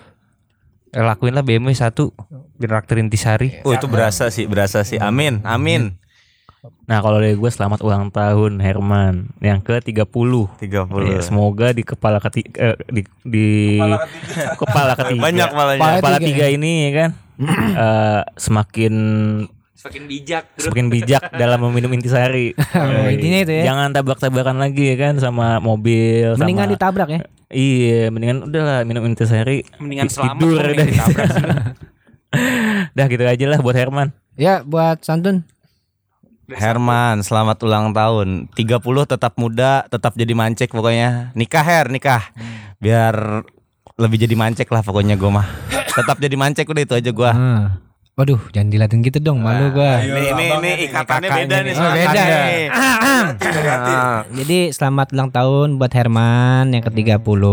[0.93, 2.13] eh, lakuin lah BMW satu
[2.61, 3.65] biar raktir intisari.
[3.65, 5.01] Oh itu berasa sih, berasa sih.
[5.01, 5.97] Amin, amin.
[6.59, 10.03] Nah, kalau dari gue selamat ulang tahun Herman yang ke-30.
[10.59, 10.59] 30.
[11.07, 13.79] Iya, semoga di kepala ketiga di, di
[14.57, 15.79] kepala ketiga Banyak malahnya.
[15.79, 17.11] Kepala kepala tiga tiga ini ya kan
[17.79, 18.95] eh, semakin
[19.79, 20.45] Semakin bijak.
[20.59, 22.51] semakin bijak dalam meminum intisari.
[22.75, 23.71] Oh, intinya itu ya.
[23.71, 29.07] Jangan tabrak-tabrakan lagi ya kan sama mobil mendingan sama ditabrak ya Iya, mendingan udahlah minum
[29.07, 29.63] intisari.
[29.79, 31.31] Mendingan Ti- selamat tidur ditabrak
[32.93, 34.11] Dah gitu aja lah buat Herman.
[34.35, 35.47] ya buat Santun
[36.49, 38.49] Herman, selamat ulang tahun.
[38.57, 41.37] 30 tetap muda, tetap jadi mancek pokoknya.
[41.37, 42.33] Nikah Her, nikah.
[42.81, 43.45] Biar
[43.95, 45.45] lebih jadi mancek lah pokoknya gue mah.
[45.69, 47.37] Tetap jadi mancek udah itu aja gua.
[47.37, 47.65] Hmm.
[48.17, 50.01] Waduh, jangan dilatin gitu dong, malu gua.
[50.01, 51.63] Ayo, Ini ini ini nih, ikatannya beda nih.
[51.63, 51.71] nih.
[51.71, 52.23] Oh, sama beda.
[52.25, 52.67] nih.
[52.73, 54.19] Ah.
[54.33, 57.45] Jadi selamat ulang tahun buat Herman yang ke-30.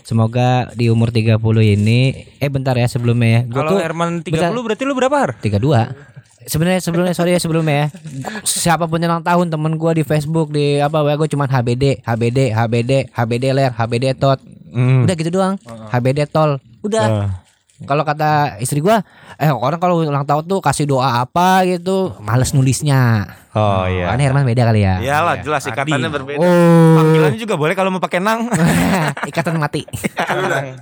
[0.00, 2.00] Semoga di umur 30 ini
[2.38, 3.40] eh bentar ya sebelumnya ya.
[3.50, 4.54] Gua Kalau Herman 30 bentar.
[4.54, 5.30] berarti lu berapa har?
[5.42, 6.15] 32.
[6.46, 7.86] Sebenarnya sebelumnya sorry ya sebelumnya ya.
[8.46, 12.06] Siapa pun yang ulang tahun temen gua di Facebook di apa ya gue cuman HBD,
[12.06, 14.38] HBD, HBD, HBD ler, HBD tot.
[14.72, 15.58] Udah gitu doang.
[15.90, 16.62] HBD tol.
[16.86, 17.34] Udah.
[17.76, 19.04] Kalau kata istri gua,
[19.36, 23.28] eh orang kalau ulang tahun tuh kasih doa apa gitu, males nulisnya.
[23.52, 24.08] Oh iya.
[24.08, 24.96] Kan Herman beda kali ya.
[24.96, 26.40] Iyalah jelas ikatannya berbeda.
[26.40, 26.96] Oh.
[26.96, 28.48] Panggilannya juga boleh kalau mau pakai nang.
[29.30, 29.84] Ikatan mati.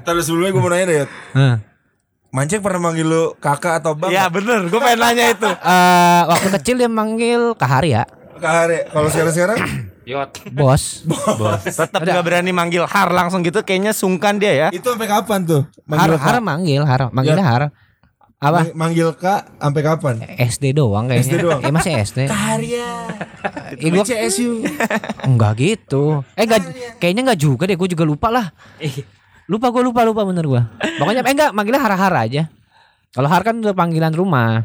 [0.06, 1.06] Terus sebelumnya gue mau nanya deh.
[2.34, 2.36] Yot.
[2.36, 4.10] Mancek pernah manggil lu kakak atau bang?
[4.10, 5.46] Iya bener, gue pengen nanya itu.
[5.64, 8.02] Eh, waktu kecil dia manggil Kak Hari ya,
[8.36, 8.78] Kak Hari.
[8.90, 9.58] Kalau sekarang-sekarang
[10.52, 11.06] bos.
[11.64, 14.68] Tetap gak berani manggil Har langsung gitu, kayaknya sungkan dia ya.
[14.68, 15.62] itu sampai kapan tuh?
[15.62, 16.42] Har, Manggil Har Kak?
[16.42, 17.62] manggil, Har, manggilnya Har.
[18.36, 18.60] Apa?
[18.60, 20.14] Mang- Manggil Kak sampai kapan?
[20.36, 21.24] SD doang kayaknya.
[21.24, 21.60] SD doang.
[21.62, 22.18] Eh masih SD.
[22.28, 22.90] Karya.
[23.72, 24.60] Eh, gua, CSU.
[25.22, 26.20] enggak gitu.
[26.34, 26.60] Eh enggak,
[26.98, 28.52] kayaknya enggak juga deh, gue juga lupa lah.
[29.44, 30.62] Lupa gue lupa lupa bener gue.
[30.96, 32.48] Pokoknya eh enggak manggilnya Har Har aja.
[33.12, 34.64] Kalau Har kan udah panggilan rumah.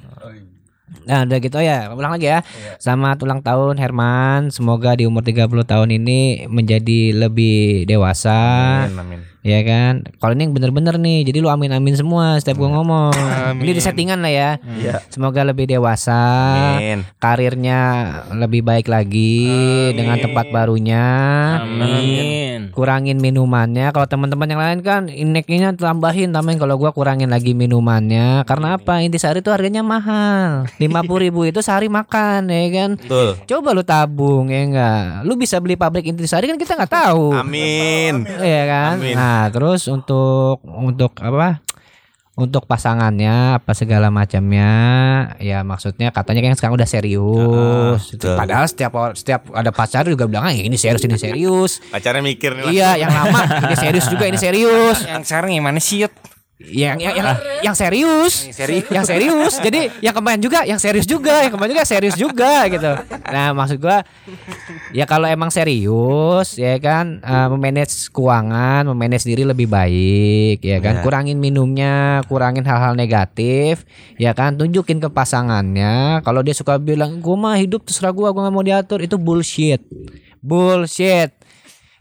[1.06, 2.42] Nah udah gitu ya ulang lagi ya
[2.82, 8.34] Selamat ulang tahun Herman Semoga di umur 30 tahun ini Menjadi lebih dewasa
[8.90, 9.20] Amin, amin.
[9.40, 13.16] Ya kan Kalau ini yang bener-bener nih Jadi lu amin-amin semua Setiap gua ngomong
[13.64, 15.00] Ini di settingan lah ya Iya.
[15.08, 16.20] Semoga lebih dewasa
[16.76, 17.08] Amin.
[17.24, 17.80] Karirnya
[18.36, 19.48] lebih baik lagi
[19.96, 21.08] Dengan tempat barunya
[21.64, 22.72] Amin.
[22.76, 23.92] kurangin minumannya.
[23.92, 26.60] Kalau teman-teman yang lain kan ineknya tambahin, tambahin.
[26.60, 28.44] Kalau gua kurangin lagi minumannya.
[28.46, 29.04] Karena apa?
[29.04, 30.68] Intisari itu harganya mahal.
[30.80, 32.90] 50.000 ribu itu sehari makan, ya kan?
[33.00, 33.30] Betul.
[33.48, 35.04] Coba lu tabung ya enggak.
[35.28, 37.36] Lu bisa beli pabrik intisari kan kita nggak tahu.
[37.36, 38.24] Amin.
[38.28, 38.96] Iya kan?
[39.02, 39.16] Amin.
[39.16, 41.62] Nah, terus untuk untuk apa?
[42.40, 44.72] Untuk pasangannya apa segala macamnya
[45.44, 48.16] ya maksudnya katanya kan sekarang udah serius.
[48.16, 48.40] betul.
[48.40, 51.84] Padahal setiap setiap ada pacar juga bilang ah ini serius ini serius.
[51.92, 52.80] Pacarnya mikir nih.
[52.80, 55.04] Iya, yang lama ini serius juga ini serius.
[55.04, 56.08] Yang sekarang gimana sih
[56.60, 56.76] Yud?
[56.76, 57.28] Yang yang yang,
[57.72, 58.52] yang serius.
[58.92, 59.54] Yang serius.
[59.64, 63.00] Jadi yang kemarin juga yang serius juga, yang kemarin juga serius juga gitu.
[63.32, 64.04] Nah, maksud gua
[64.92, 71.00] ya kalau emang serius ya kan eh, memanage keuangan, memanage diri lebih baik ya kan.
[71.00, 71.04] Ya.
[71.08, 73.88] Kurangin minumnya, kurangin hal-hal negatif
[74.20, 74.60] ya kan.
[74.60, 78.68] Tunjukin ke pasangannya kalau dia suka bilang gua mah hidup terserah gua, gua nggak mau
[78.68, 79.80] diatur itu bullshit.
[80.44, 81.39] Bullshit.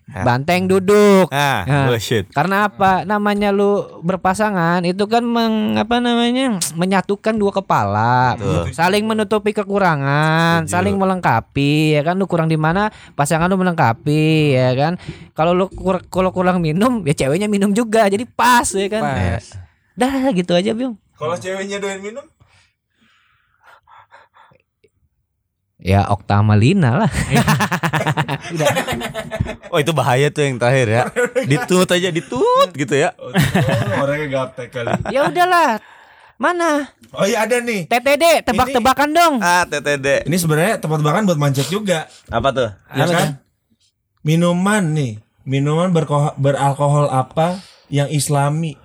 [0.09, 1.29] Banteng duduk.
[1.29, 2.25] Ah, Nah, bullshit.
[2.31, 3.05] Karena apa?
[3.05, 6.57] Namanya lu berpasangan itu kan meng, apa namanya?
[6.73, 8.73] menyatukan dua kepala, Betul.
[8.73, 10.73] saling menutupi kekurangan, Setuju.
[10.73, 14.93] saling melengkapi ya kan lu kurang di mana pasangan lu melengkapi ya kan.
[15.33, 19.05] Kalau lu kur- kalau kurang minum ya ceweknya minum juga jadi pas ya kan.
[19.05, 19.45] Pas.
[19.93, 20.97] Dah gitu aja, Biung.
[21.13, 22.25] Kalau ceweknya doyan minum,
[25.79, 27.07] Ya Okta Malina
[28.55, 28.69] lah.
[29.69, 31.03] Oh itu bahaya tuh yang terakhir ya.
[31.45, 33.13] Ditut aja ditut gitu ya.
[33.15, 33.33] oh,
[33.99, 34.97] orangnya gaptek kali.
[35.09, 35.77] ya udahlah.
[36.39, 36.87] Mana?
[37.11, 37.85] Oh iya ada nih.
[37.85, 39.35] TTD tebak-tebakan dong.
[39.39, 40.25] Ah TTD.
[40.25, 42.71] Ini sebenarnya tempat makan buat mancet juga, Apa tuh?
[42.91, 43.29] ya kan?
[44.23, 48.79] Minuman nih, minuman berko- beralkohol apa yang islami?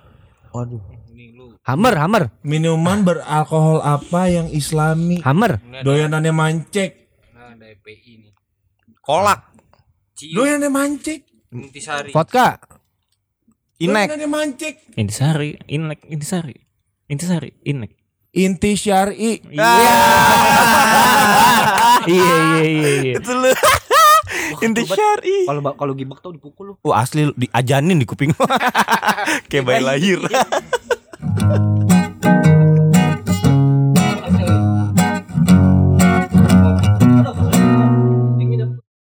[1.64, 5.22] Hammer, hammer, Minuman beralkohol apa yang islami?
[5.22, 5.62] hammer.
[5.80, 7.08] Doyanannya mancek.
[9.00, 9.53] Kolak.
[10.32, 11.20] Doyanannya mancek.
[11.52, 12.10] Intisari.
[12.14, 12.56] Vodka.
[13.82, 14.08] Inek.
[14.08, 14.74] Doyanannya mancek.
[14.96, 16.56] Intisari, inek, intisari.
[17.10, 18.04] Intisari, inek.
[18.34, 19.38] Inti syari.
[22.04, 23.12] Iya iya iya iya.
[23.16, 23.48] Itu lu.
[24.60, 25.48] Inti syari.
[25.48, 26.72] Kalau kalau gibek tuh dipukul lu.
[26.84, 28.36] Wah asli lu diajanin di kuping.
[29.48, 30.20] Kayak bayi lahir.